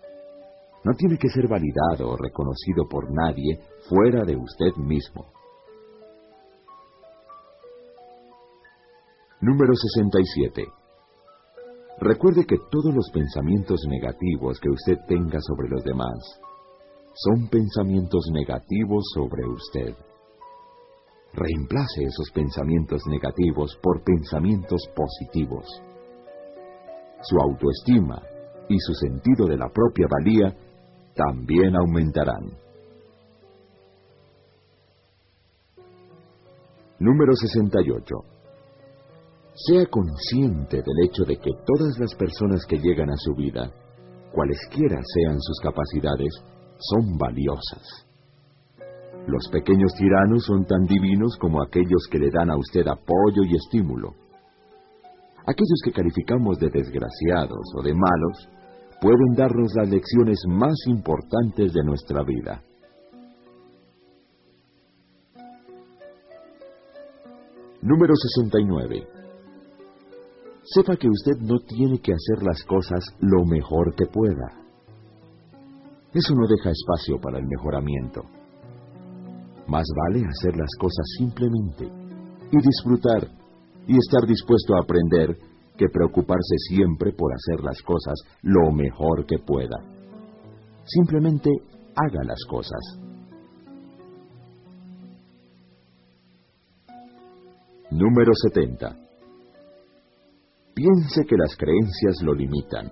[0.84, 5.26] No tiene que ser validado o reconocido por nadie fuera de usted mismo.
[9.42, 10.66] Número 67.
[12.00, 16.18] Recuerde que todos los pensamientos negativos que usted tenga sobre los demás
[17.14, 19.96] son pensamientos negativos sobre usted.
[21.34, 25.66] Reemplace esos pensamientos negativos por pensamientos positivos.
[27.22, 28.22] Su autoestima
[28.70, 30.56] y su sentido de la propia valía
[31.16, 32.66] también aumentarán.
[37.00, 38.16] Número 68.
[39.54, 43.72] Sea consciente del hecho de que todas las personas que llegan a su vida,
[44.34, 46.34] cualesquiera sean sus capacidades,
[46.78, 48.06] son valiosas.
[49.28, 53.56] Los pequeños tiranos son tan divinos como aquellos que le dan a usted apoyo y
[53.56, 54.14] estímulo.
[55.48, 58.50] Aquellos que calificamos de desgraciados o de malos
[59.00, 62.64] pueden darnos las lecciones más importantes de nuestra vida.
[67.82, 69.08] Número 69.
[70.64, 74.66] Sepa que usted no tiene que hacer las cosas lo mejor que pueda.
[76.12, 78.24] Eso no deja espacio para el mejoramiento.
[79.68, 81.86] Más vale hacer las cosas simplemente
[82.52, 83.45] y disfrutar
[83.88, 85.38] y estar dispuesto a aprender
[85.78, 89.78] que preocuparse siempre por hacer las cosas lo mejor que pueda.
[90.86, 91.50] Simplemente
[91.96, 93.00] haga las cosas.
[97.92, 98.98] Número 70.
[100.74, 102.90] Piense que las creencias lo limitan,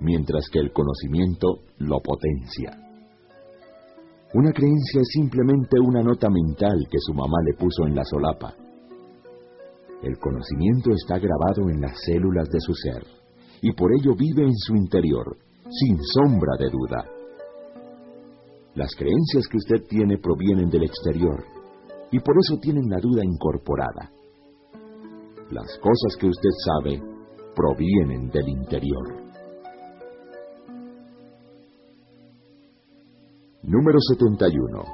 [0.00, 2.88] mientras que el conocimiento lo potencia.
[4.34, 8.67] Una creencia es simplemente una nota mental que su mamá le puso en la solapa.
[10.02, 13.04] El conocimiento está grabado en las células de su ser
[13.60, 15.36] y por ello vive en su interior,
[15.68, 17.04] sin sombra de duda.
[18.74, 21.44] Las creencias que usted tiene provienen del exterior
[22.12, 24.12] y por eso tienen la duda incorporada.
[25.50, 27.02] Las cosas que usted sabe
[27.56, 29.28] provienen del interior.
[33.62, 34.84] Número 71.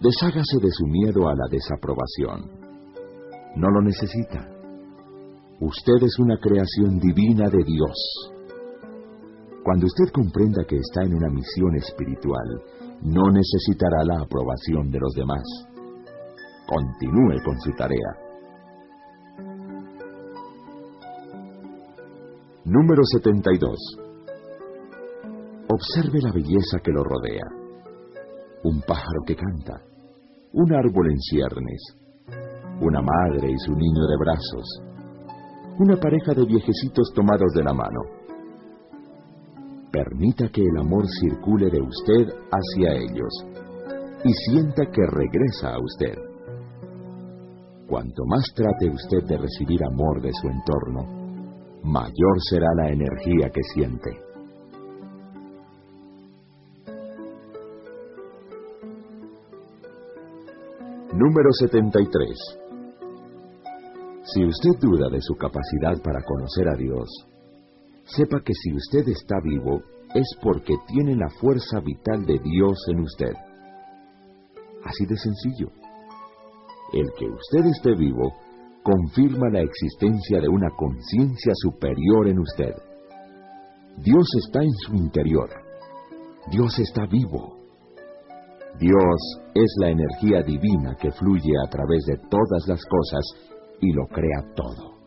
[0.00, 2.67] Deshágase de su miedo a la desaprobación.
[3.58, 4.48] No lo necesita.
[5.60, 8.32] Usted es una creación divina de Dios.
[9.64, 12.62] Cuando usted comprenda que está en una misión espiritual,
[13.02, 15.42] no necesitará la aprobación de los demás.
[16.68, 18.28] Continúe con su tarea
[22.68, 23.78] Número 72.
[25.68, 27.46] Observe la belleza que lo rodea.
[28.62, 29.80] Un pájaro que canta,
[30.52, 31.80] un árbol en ciernes,
[32.80, 34.82] una madre y su niño de brazos,
[35.78, 38.00] una pareja de viejecitos tomados de la mano.
[39.90, 43.46] Permita que el amor circule de usted hacia ellos
[44.24, 46.18] y sienta que regresa a usted.
[47.88, 53.62] Cuanto más trate usted de recibir amor de su entorno, mayor será la energía que
[53.74, 54.10] siente.
[61.14, 62.67] Número 73.
[64.34, 67.08] Si usted duda de su capacidad para conocer a Dios,
[68.04, 69.82] sepa que si usted está vivo
[70.14, 73.32] es porque tiene la fuerza vital de Dios en usted.
[74.84, 75.70] Así de sencillo.
[76.92, 78.34] El que usted esté vivo
[78.82, 82.74] confirma la existencia de una conciencia superior en usted.
[83.96, 85.48] Dios está en su interior.
[86.50, 87.56] Dios está vivo.
[88.78, 93.47] Dios es la energía divina que fluye a través de todas las cosas
[93.80, 94.98] y lo crea todo.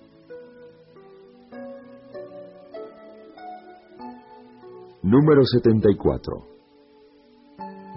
[5.04, 6.52] Número 74.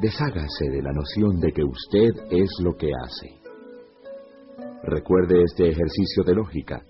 [0.01, 3.45] Deshágase de la noción de que usted es lo que hace.
[4.83, 6.83] Recuerde este ejercicio de lógica.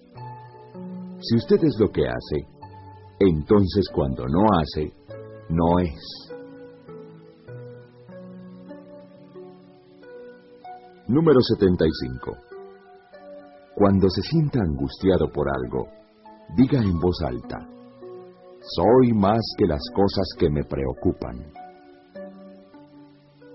[1.21, 2.47] Si usted es lo que hace,
[3.19, 4.93] entonces cuando no hace,
[5.49, 6.25] no es.
[11.09, 12.54] Número 75.
[13.77, 15.89] Cuando se sienta angustiado por algo,
[16.57, 17.59] diga en voz alta,
[18.61, 21.53] soy más que las cosas que me preocupan.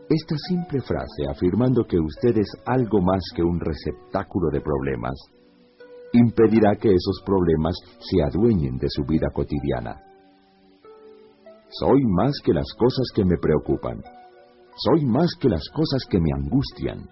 [0.09, 5.15] Esta simple frase, afirmando que usted es algo más que un receptáculo de problemas,
[6.13, 10.01] impedirá que esos problemas se adueñen de su vida cotidiana.
[11.70, 14.03] Soy más que las cosas que me preocupan.
[14.76, 17.07] Soy más que las cosas que me angustian.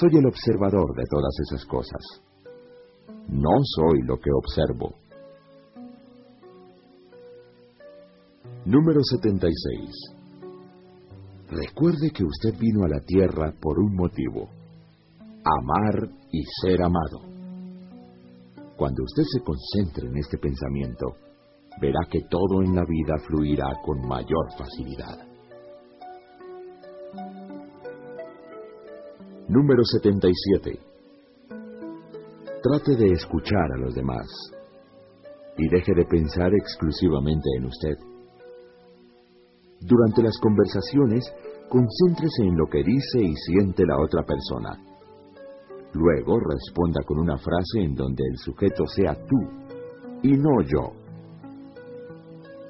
[0.00, 2.00] Soy el observador de todas esas cosas.
[3.28, 4.94] No soy lo que observo.
[8.64, 10.14] Número 76.
[11.50, 14.48] Recuerde que usted vino a la tierra por un motivo.
[15.42, 17.18] Amar y ser amado.
[18.76, 21.06] Cuando usted se concentre en este pensamiento,
[21.80, 25.27] verá que todo en la vida fluirá con mayor facilidad.
[29.48, 30.78] Número 77.
[32.62, 34.26] Trate de escuchar a los demás
[35.56, 37.96] y deje de pensar exclusivamente en usted.
[39.80, 41.24] Durante las conversaciones,
[41.70, 44.84] concéntrese en lo que dice y siente la otra persona.
[45.94, 49.38] Luego responda con una frase en donde el sujeto sea tú
[50.24, 50.92] y no yo.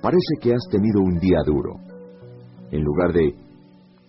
[0.01, 1.75] Parece que has tenido un día duro.
[2.71, 3.35] En lugar de,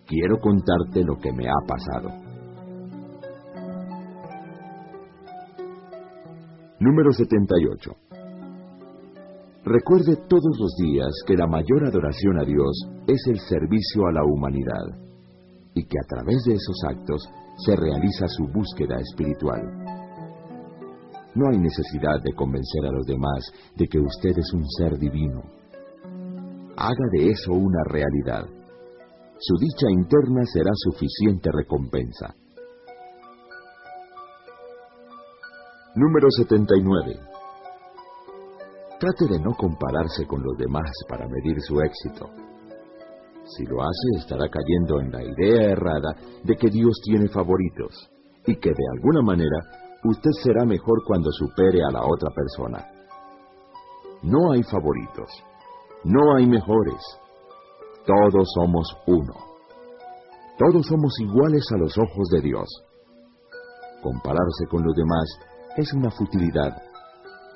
[0.06, 2.29] quiero contarte lo que me ha pasado.
[6.82, 7.92] Número 78.
[9.66, 12.72] Recuerde todos los días que la mayor adoración a Dios
[13.06, 14.88] es el servicio a la humanidad
[15.74, 17.30] y que a través de esos actos
[17.66, 19.62] se realiza su búsqueda espiritual.
[21.36, 25.44] No hay necesidad de convencer a los demás de que usted es un ser divino.
[26.78, 28.46] Haga de eso una realidad.
[29.38, 32.34] Su dicha interna será suficiente recompensa.
[35.96, 37.20] Número 79.
[39.00, 42.30] Trate de no compararse con los demás para medir su éxito.
[43.46, 48.08] Si lo hace, estará cayendo en la idea errada de que Dios tiene favoritos
[48.46, 49.58] y que de alguna manera
[50.04, 52.86] usted será mejor cuando supere a la otra persona.
[54.22, 55.32] No hay favoritos,
[56.04, 57.02] no hay mejores.
[58.06, 59.34] Todos somos uno.
[60.60, 62.68] Todos somos iguales a los ojos de Dios.
[64.04, 66.82] Compararse con los demás es una futilidad.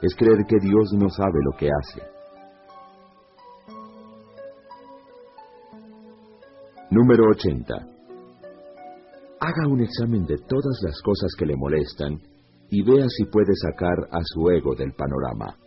[0.01, 2.01] Es creer que Dios no sabe lo que hace.
[6.89, 7.74] Número 80.
[9.39, 12.22] Haga un examen de todas las cosas que le molestan
[12.70, 15.57] y vea si puede sacar a su ego del panorama.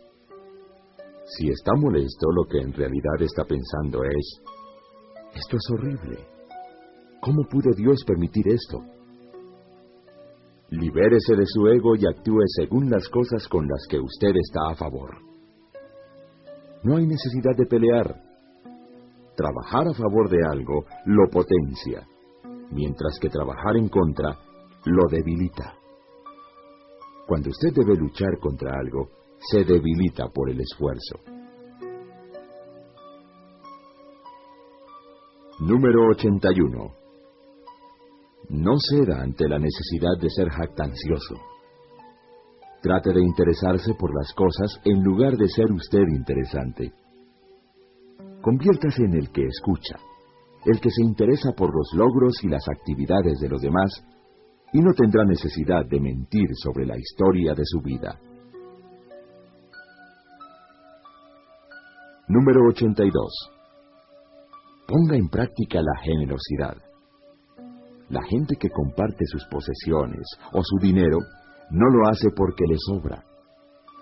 [1.27, 4.41] Si está molesto, lo que en realidad está pensando es,
[5.35, 6.27] esto es horrible.
[7.21, 8.96] ¿Cómo pudo Dios permitir esto?
[10.71, 14.75] Libérese de su ego y actúe según las cosas con las que usted está a
[14.75, 15.17] favor.
[16.83, 18.23] No hay necesidad de pelear.
[19.37, 22.07] Trabajar a favor de algo lo potencia,
[22.71, 24.39] mientras que trabajar en contra
[24.87, 25.75] lo debilita.
[27.27, 31.21] Cuando usted debe luchar contra algo, se debilita por el esfuerzo.
[35.61, 37.06] Número 81.
[38.49, 41.35] No ceda ante la necesidad de ser jactancioso.
[42.81, 46.93] Trate de interesarse por las cosas en lugar de ser usted interesante.
[48.41, 49.99] Conviértase en el que escucha,
[50.65, 54.05] el que se interesa por los logros y las actividades de los demás,
[54.73, 58.21] y no tendrá necesidad de mentir sobre la historia de su vida.
[62.29, 63.33] Número 82.
[64.87, 66.86] Ponga en práctica la generosidad.
[68.09, 71.19] La gente que comparte sus posesiones o su dinero
[71.71, 73.25] no lo hace porque le sobra.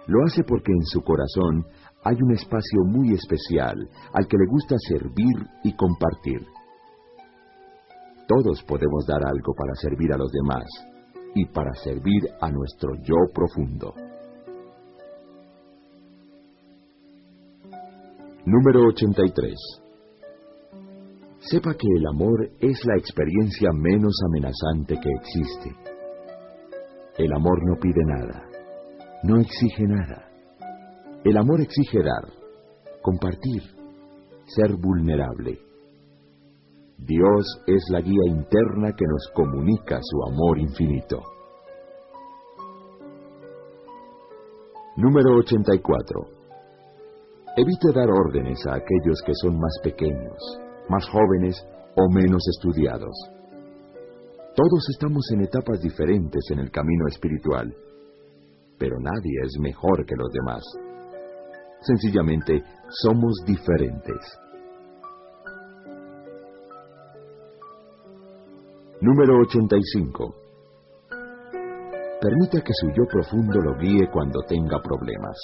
[0.06, 1.64] Lo hace porque en su corazón
[2.04, 6.40] hay un espacio muy especial al que le gusta servir y compartir.
[8.28, 10.64] Todos podemos dar algo para servir a los demás
[11.34, 13.94] y para servir a nuestro yo profundo.
[18.44, 19.83] Número 83.
[21.50, 25.76] Sepa que el amor es la experiencia menos amenazante que existe.
[27.18, 28.48] El amor no pide nada,
[29.24, 30.30] no exige nada.
[31.22, 32.32] El amor exige dar,
[33.02, 33.62] compartir,
[34.46, 35.58] ser vulnerable.
[36.96, 41.20] Dios es la guía interna que nos comunica su amor infinito.
[44.96, 46.20] Número 84.
[47.56, 51.56] Evite dar órdenes a aquellos que son más pequeños, más jóvenes
[51.96, 53.14] o menos estudiados.
[54.54, 57.74] Todos estamos en etapas diferentes en el camino espiritual,
[58.78, 60.62] pero nadie es mejor que los demás.
[61.80, 64.38] Sencillamente, somos diferentes.
[69.00, 70.34] Número 85.
[72.20, 75.36] Permita que su yo profundo lo guíe cuando tenga problemas.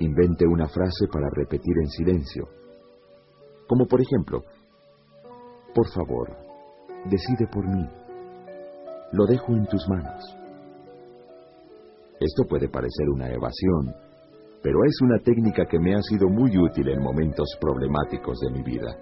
[0.00, 2.63] Invente una frase para repetir en silencio.
[3.66, 4.42] Como por ejemplo,
[5.74, 6.30] por favor,
[7.06, 7.84] decide por mí.
[9.12, 10.36] Lo dejo en tus manos.
[12.20, 13.94] Esto puede parecer una evasión,
[14.62, 18.62] pero es una técnica que me ha sido muy útil en momentos problemáticos de mi
[18.62, 18.96] vida.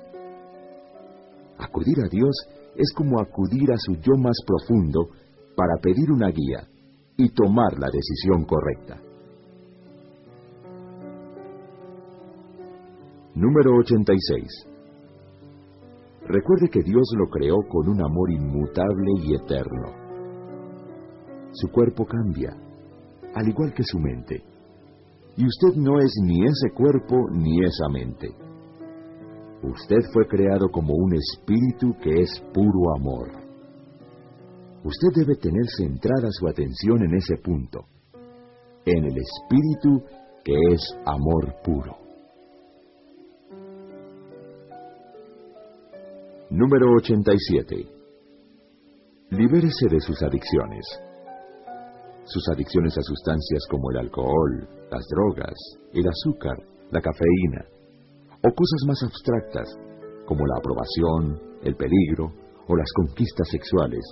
[1.59, 2.35] Acudir a Dios
[2.75, 5.09] es como acudir a su yo más profundo
[5.55, 6.67] para pedir una guía
[7.17, 9.12] y tomar la decisión correcta.
[13.35, 14.45] Número 86.
[16.26, 19.89] Recuerde que Dios lo creó con un amor inmutable y eterno.
[21.53, 22.55] Su cuerpo cambia,
[23.35, 24.43] al igual que su mente.
[25.39, 28.28] Y usted no es ni ese cuerpo ni esa mente.
[29.62, 33.28] Usted fue creado como un espíritu que es puro amor.
[34.85, 37.87] Usted debe tener centrada su atención en ese punto,
[38.85, 40.05] en el espíritu
[40.45, 42.02] que es amor puro.
[46.55, 47.77] Número 87.
[49.31, 50.85] Libérese de sus adicciones.
[52.25, 55.55] Sus adicciones a sustancias como el alcohol, las drogas,
[55.95, 56.59] el azúcar,
[56.91, 57.65] la cafeína,
[58.45, 59.79] o cosas más abstractas,
[60.27, 62.31] como la aprobación, el peligro
[62.69, 64.05] o las conquistas sexuales.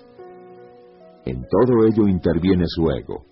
[1.26, 3.22] En todo ello interviene su ego.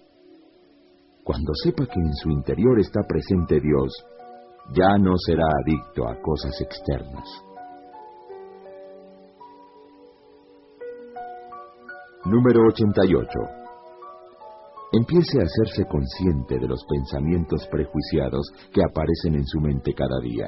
[1.25, 3.91] Cuando sepa que en su interior está presente Dios,
[4.75, 7.48] ya no será adicto a cosas externas.
[12.29, 13.27] Número 88.
[14.93, 20.47] Empiece a hacerse consciente de los pensamientos prejuiciados que aparecen en su mente cada día.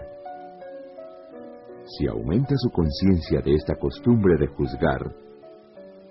[1.87, 5.01] Si aumenta su conciencia de esta costumbre de juzgar,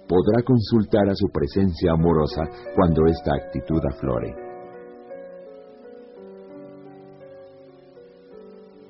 [0.08, 4.34] podrá consultar a su presencia amorosa cuando esta actitud aflore.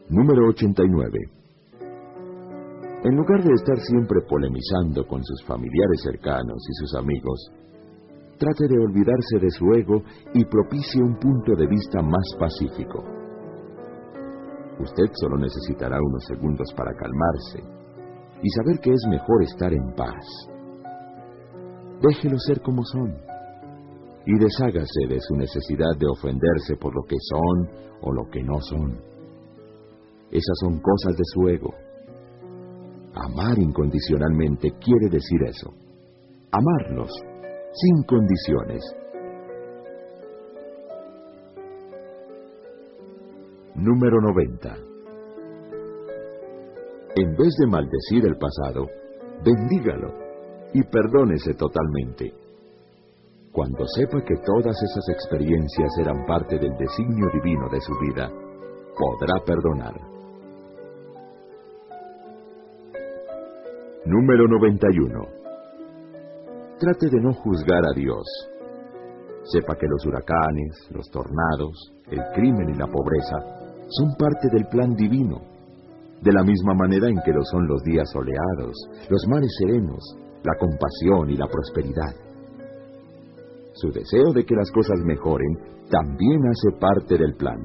[0.07, 1.38] Número 89.
[3.01, 7.49] En lugar de estar siempre polemizando con sus familiares cercanos y sus amigos,
[8.37, 13.01] trate de olvidarse de su ego y propicie un punto de vista más pacífico.
[14.79, 17.63] Usted solo necesitará unos segundos para calmarse
[18.41, 20.25] y saber que es mejor estar en paz.
[22.01, 23.15] Déjelo ser como son
[24.25, 27.69] y deshágase de su necesidad de ofenderse por lo que son
[28.01, 28.99] o lo que no son.
[30.31, 31.73] Esas son cosas de su ego.
[33.22, 35.74] Amar incondicionalmente quiere decir eso.
[36.51, 37.11] Amarlos
[37.74, 38.82] sin condiciones
[43.76, 44.76] Número 90.
[47.15, 48.88] En vez de maldecir el pasado,
[49.43, 50.13] bendígalo
[50.74, 52.34] y perdónese totalmente.
[53.53, 58.30] Cuando sepa que todas esas experiencias eran parte del designio divino de su vida,
[58.97, 60.18] podrá perdonar.
[64.10, 65.22] Número 91.
[66.80, 68.26] Trate de no juzgar a Dios.
[69.43, 73.38] Sepa que los huracanes, los tornados, el crimen y la pobreza
[73.88, 75.38] son parte del plan divino,
[76.24, 78.74] de la misma manera en que lo son los días soleados,
[79.12, 80.01] los mares serenos,
[80.41, 82.16] la compasión y la prosperidad.
[83.74, 87.62] Su deseo de que las cosas mejoren también hace parte del plan.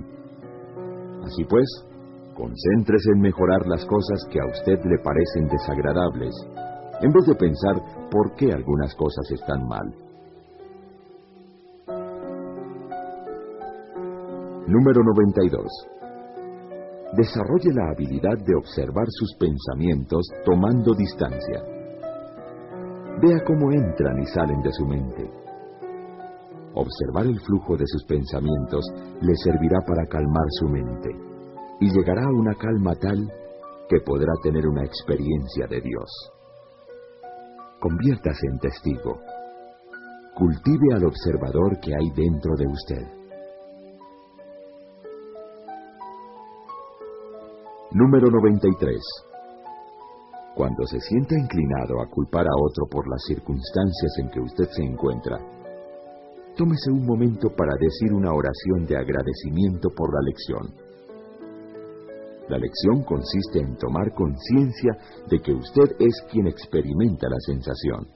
[1.24, 1.64] Así pues,
[2.34, 6.34] concéntrese en mejorar las cosas que a usted le parecen desagradables,
[7.00, 7.76] en vez de pensar
[8.10, 9.94] por qué algunas cosas están mal.
[14.66, 15.66] Número 92.
[17.16, 21.62] Desarrolle la habilidad de observar sus pensamientos tomando distancia.
[23.20, 25.30] Vea cómo entran y salen de su mente.
[26.74, 28.84] Observar el flujo de sus pensamientos
[29.20, 31.33] le servirá para calmar su mente
[31.80, 33.32] y llegará a una calma tal
[33.88, 36.10] que podrá tener una experiencia de Dios.
[37.80, 39.20] Conviértase en testigo.
[40.34, 43.24] Cultive al observador que hay dentro de usted.
[47.92, 48.98] Número 93.
[50.54, 54.82] Cuando se sienta inclinado a culpar a otro por las circunstancias en que usted se
[54.82, 55.38] encuentra,
[56.56, 60.83] tómese un momento para decir una oración de agradecimiento por la lección.
[62.48, 64.92] La lección consiste en tomar conciencia
[65.30, 68.06] de que usted es quien experimenta la sensación.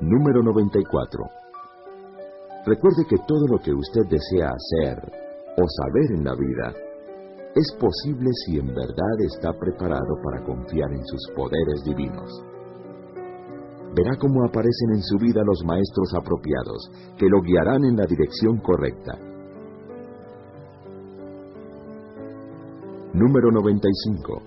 [0.00, 1.24] Número 94.
[2.66, 4.98] Recuerde que todo lo que usted desea hacer,
[5.56, 6.74] o saber en la vida
[7.54, 12.30] es posible si en verdad está preparado para confiar en sus poderes divinos.
[13.96, 18.58] Verá cómo aparecen en su vida los maestros apropiados, que lo guiarán en la dirección
[18.58, 19.27] correcta.
[23.18, 24.42] Número 95.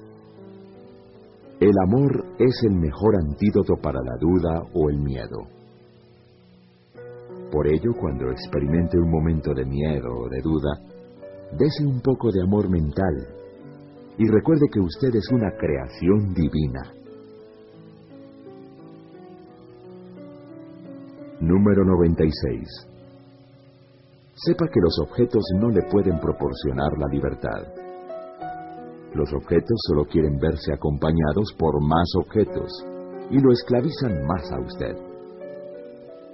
[1.59, 5.47] El amor es el mejor antídoto para la duda o el miedo.
[7.51, 10.91] Por ello, cuando experimente un momento de miedo o de duda,
[11.51, 13.27] Dese un poco de amor mental
[14.17, 16.93] y recuerde que usted es una creación divina.
[21.41, 22.87] Número 96.
[24.35, 27.80] Sepa que los objetos no le pueden proporcionar la libertad.
[29.13, 32.71] Los objetos solo quieren verse acompañados por más objetos
[33.29, 34.95] y lo esclavizan más a usted.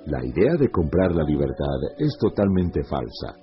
[0.06, 3.36] La idea de comprar la libertad es totalmente falsa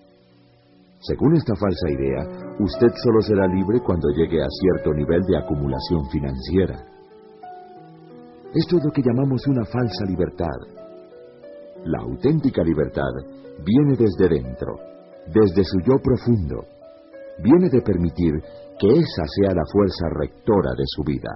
[1.06, 2.24] según esta falsa idea,
[2.60, 6.80] usted solo será libre cuando llegue a cierto nivel de acumulación financiera.
[8.54, 10.56] Esto es lo que llamamos una falsa libertad.
[11.84, 13.12] La auténtica libertad
[13.62, 14.78] viene desde dentro,
[15.26, 16.64] desde su yo profundo.
[17.42, 18.32] Viene de permitir
[18.78, 21.30] que esa sea la fuerza rectora de su vida.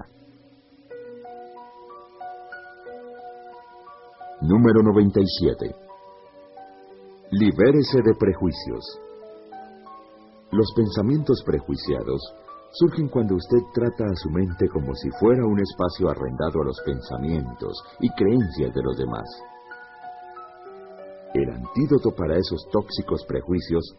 [4.41, 5.75] Número 97.
[7.31, 8.99] Libérese de prejuicios.
[10.51, 12.21] Los pensamientos prejuiciados
[12.71, 16.81] surgen cuando usted trata a su mente como si fuera un espacio arrendado a los
[16.81, 19.27] pensamientos y creencias de los demás.
[21.33, 23.95] El antídoto para esos tóxicos prejuicios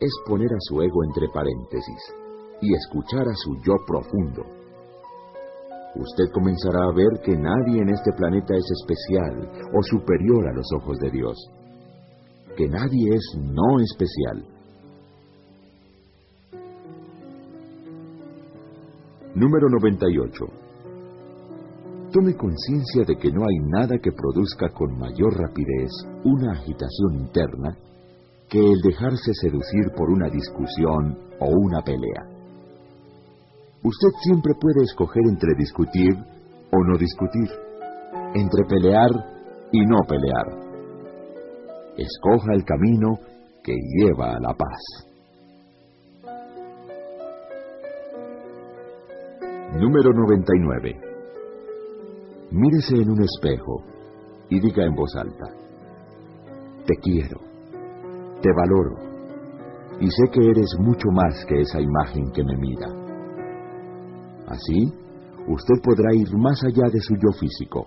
[0.00, 2.23] es poner a su ego entre paréntesis
[2.64, 4.42] y escuchar a su yo profundo.
[5.96, 10.66] Usted comenzará a ver que nadie en este planeta es especial o superior a los
[10.76, 11.36] ojos de Dios,
[12.56, 14.54] que nadie es no especial
[19.34, 20.44] Número 98.
[22.12, 25.90] Tome conciencia de que no hay nada que produzca con mayor rapidez
[26.22, 27.76] una agitación interna
[28.48, 32.33] que el dejarse seducir por una discusión o una pelea.
[33.84, 36.14] Usted siempre puede escoger entre discutir
[36.72, 37.50] o no discutir,
[38.34, 39.10] entre pelear
[39.72, 40.46] y no pelear.
[41.94, 43.18] Escoja el camino
[43.62, 44.80] que lleva a la paz.
[49.78, 51.00] Número 99.
[52.52, 53.84] Mírese en un espejo
[54.48, 55.44] y diga en voz alta,
[56.86, 57.38] te quiero,
[58.40, 58.96] te valoro
[60.00, 63.03] y sé que eres mucho más que esa imagen que me mira.
[64.46, 64.92] Así,
[65.48, 67.86] usted podrá ir más allá de su yo físico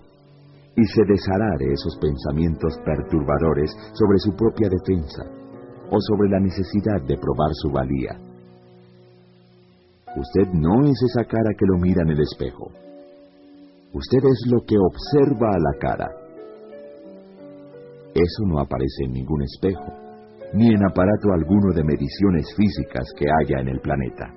[0.76, 5.24] y se deshará de esos pensamientos perturbadores sobre su propia defensa
[5.90, 8.28] o sobre la necesidad de probar su valía.
[10.16, 12.70] Usted no es esa cara que lo mira en el espejo.
[13.92, 16.08] Usted es lo que observa a la cara.
[18.14, 19.92] Eso no aparece en ningún espejo,
[20.54, 24.32] ni en aparato alguno de mediciones físicas que haya en el planeta.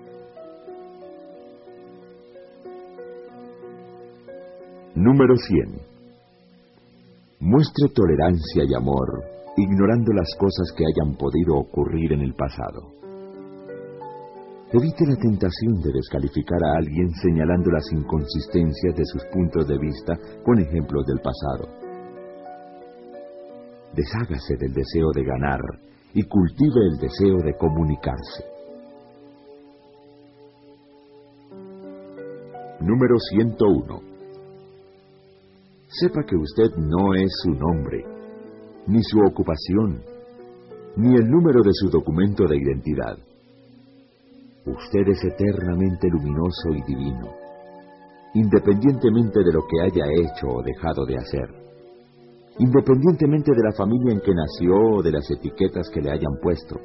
[5.02, 5.82] Número 100.
[7.40, 9.24] Muestre tolerancia y amor,
[9.58, 12.94] ignorando las cosas que hayan podido ocurrir en el pasado.
[14.72, 20.14] Evite la tentación de descalificar a alguien señalando las inconsistencias de sus puntos de vista
[20.46, 21.66] con ejemplos del pasado.
[23.96, 25.62] Deshágase del deseo de ganar
[26.14, 28.46] y cultive el deseo de comunicarse.
[32.82, 34.11] Número 101.
[36.00, 38.06] Sepa que usted no es su nombre,
[38.88, 40.02] ni su ocupación,
[40.96, 43.18] ni el número de su documento de identidad.
[44.66, 47.28] Usted es eternamente luminoso y divino,
[48.36, 51.50] independientemente de lo que haya hecho o dejado de hacer,
[52.58, 56.80] independientemente de la familia en que nació o de las etiquetas que le hayan puesto.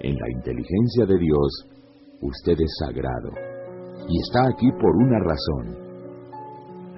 [0.00, 1.68] En la inteligencia de Dios,
[2.20, 3.30] usted es sagrado
[4.08, 5.89] y está aquí por una razón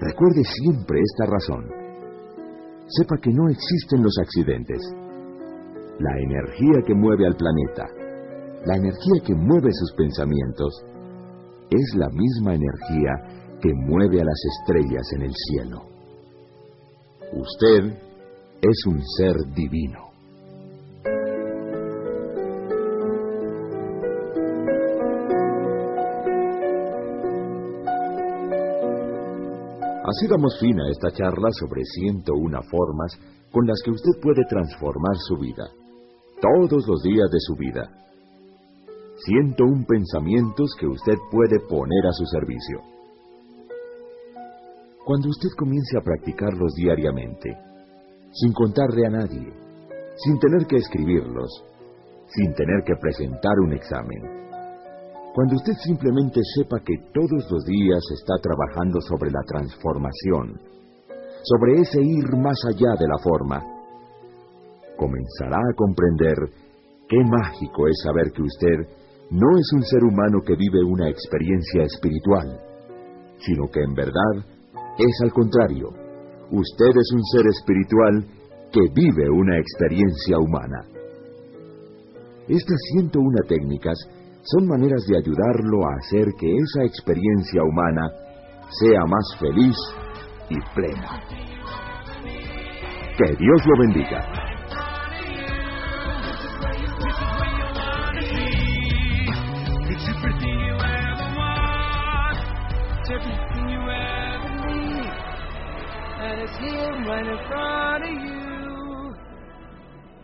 [0.05, 1.63] Recuerde siempre esta razón.
[2.87, 4.81] Sepa que no existen los accidentes.
[5.97, 7.85] La energía que mueve al planeta,
[8.65, 10.73] la energía que mueve sus pensamientos,
[11.69, 15.83] es la misma energía que mueve a las estrellas en el cielo.
[17.31, 17.97] Usted
[18.61, 20.12] es un ser divino.
[30.13, 33.17] Así damos fin a esta charla sobre 101 formas
[33.51, 35.65] con las que usted puede transformar su vida,
[36.39, 37.89] todos los días de su vida.
[39.25, 42.81] 101 pensamientos que usted puede poner a su servicio.
[45.03, 47.57] Cuando usted comience a practicarlos diariamente,
[48.33, 49.51] sin contarle a nadie,
[50.17, 51.49] sin tener que escribirlos,
[52.27, 54.42] sin tener que presentar un examen,
[55.33, 60.61] cuando usted simplemente sepa que todos los días está trabajando sobre la transformación,
[61.43, 63.59] sobre ese ir más allá de la forma,
[64.95, 66.35] comenzará a comprender
[67.09, 68.87] qué mágico es saber que usted
[69.31, 72.59] no es un ser humano que vive una experiencia espiritual,
[73.39, 74.45] sino que en verdad
[74.99, 75.89] es al contrario.
[76.51, 78.23] Usted es un ser espiritual
[78.71, 80.85] que vive una experiencia humana.
[82.47, 83.97] Estas 101 técnicas
[84.43, 88.11] son maneras de ayudarlo a hacer que esa experiencia humana
[88.81, 89.75] sea más feliz
[90.49, 91.21] y plena.
[93.17, 94.43] Que Dios lo bendiga.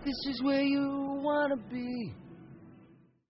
[0.06, 2.29] This is where you wanna be.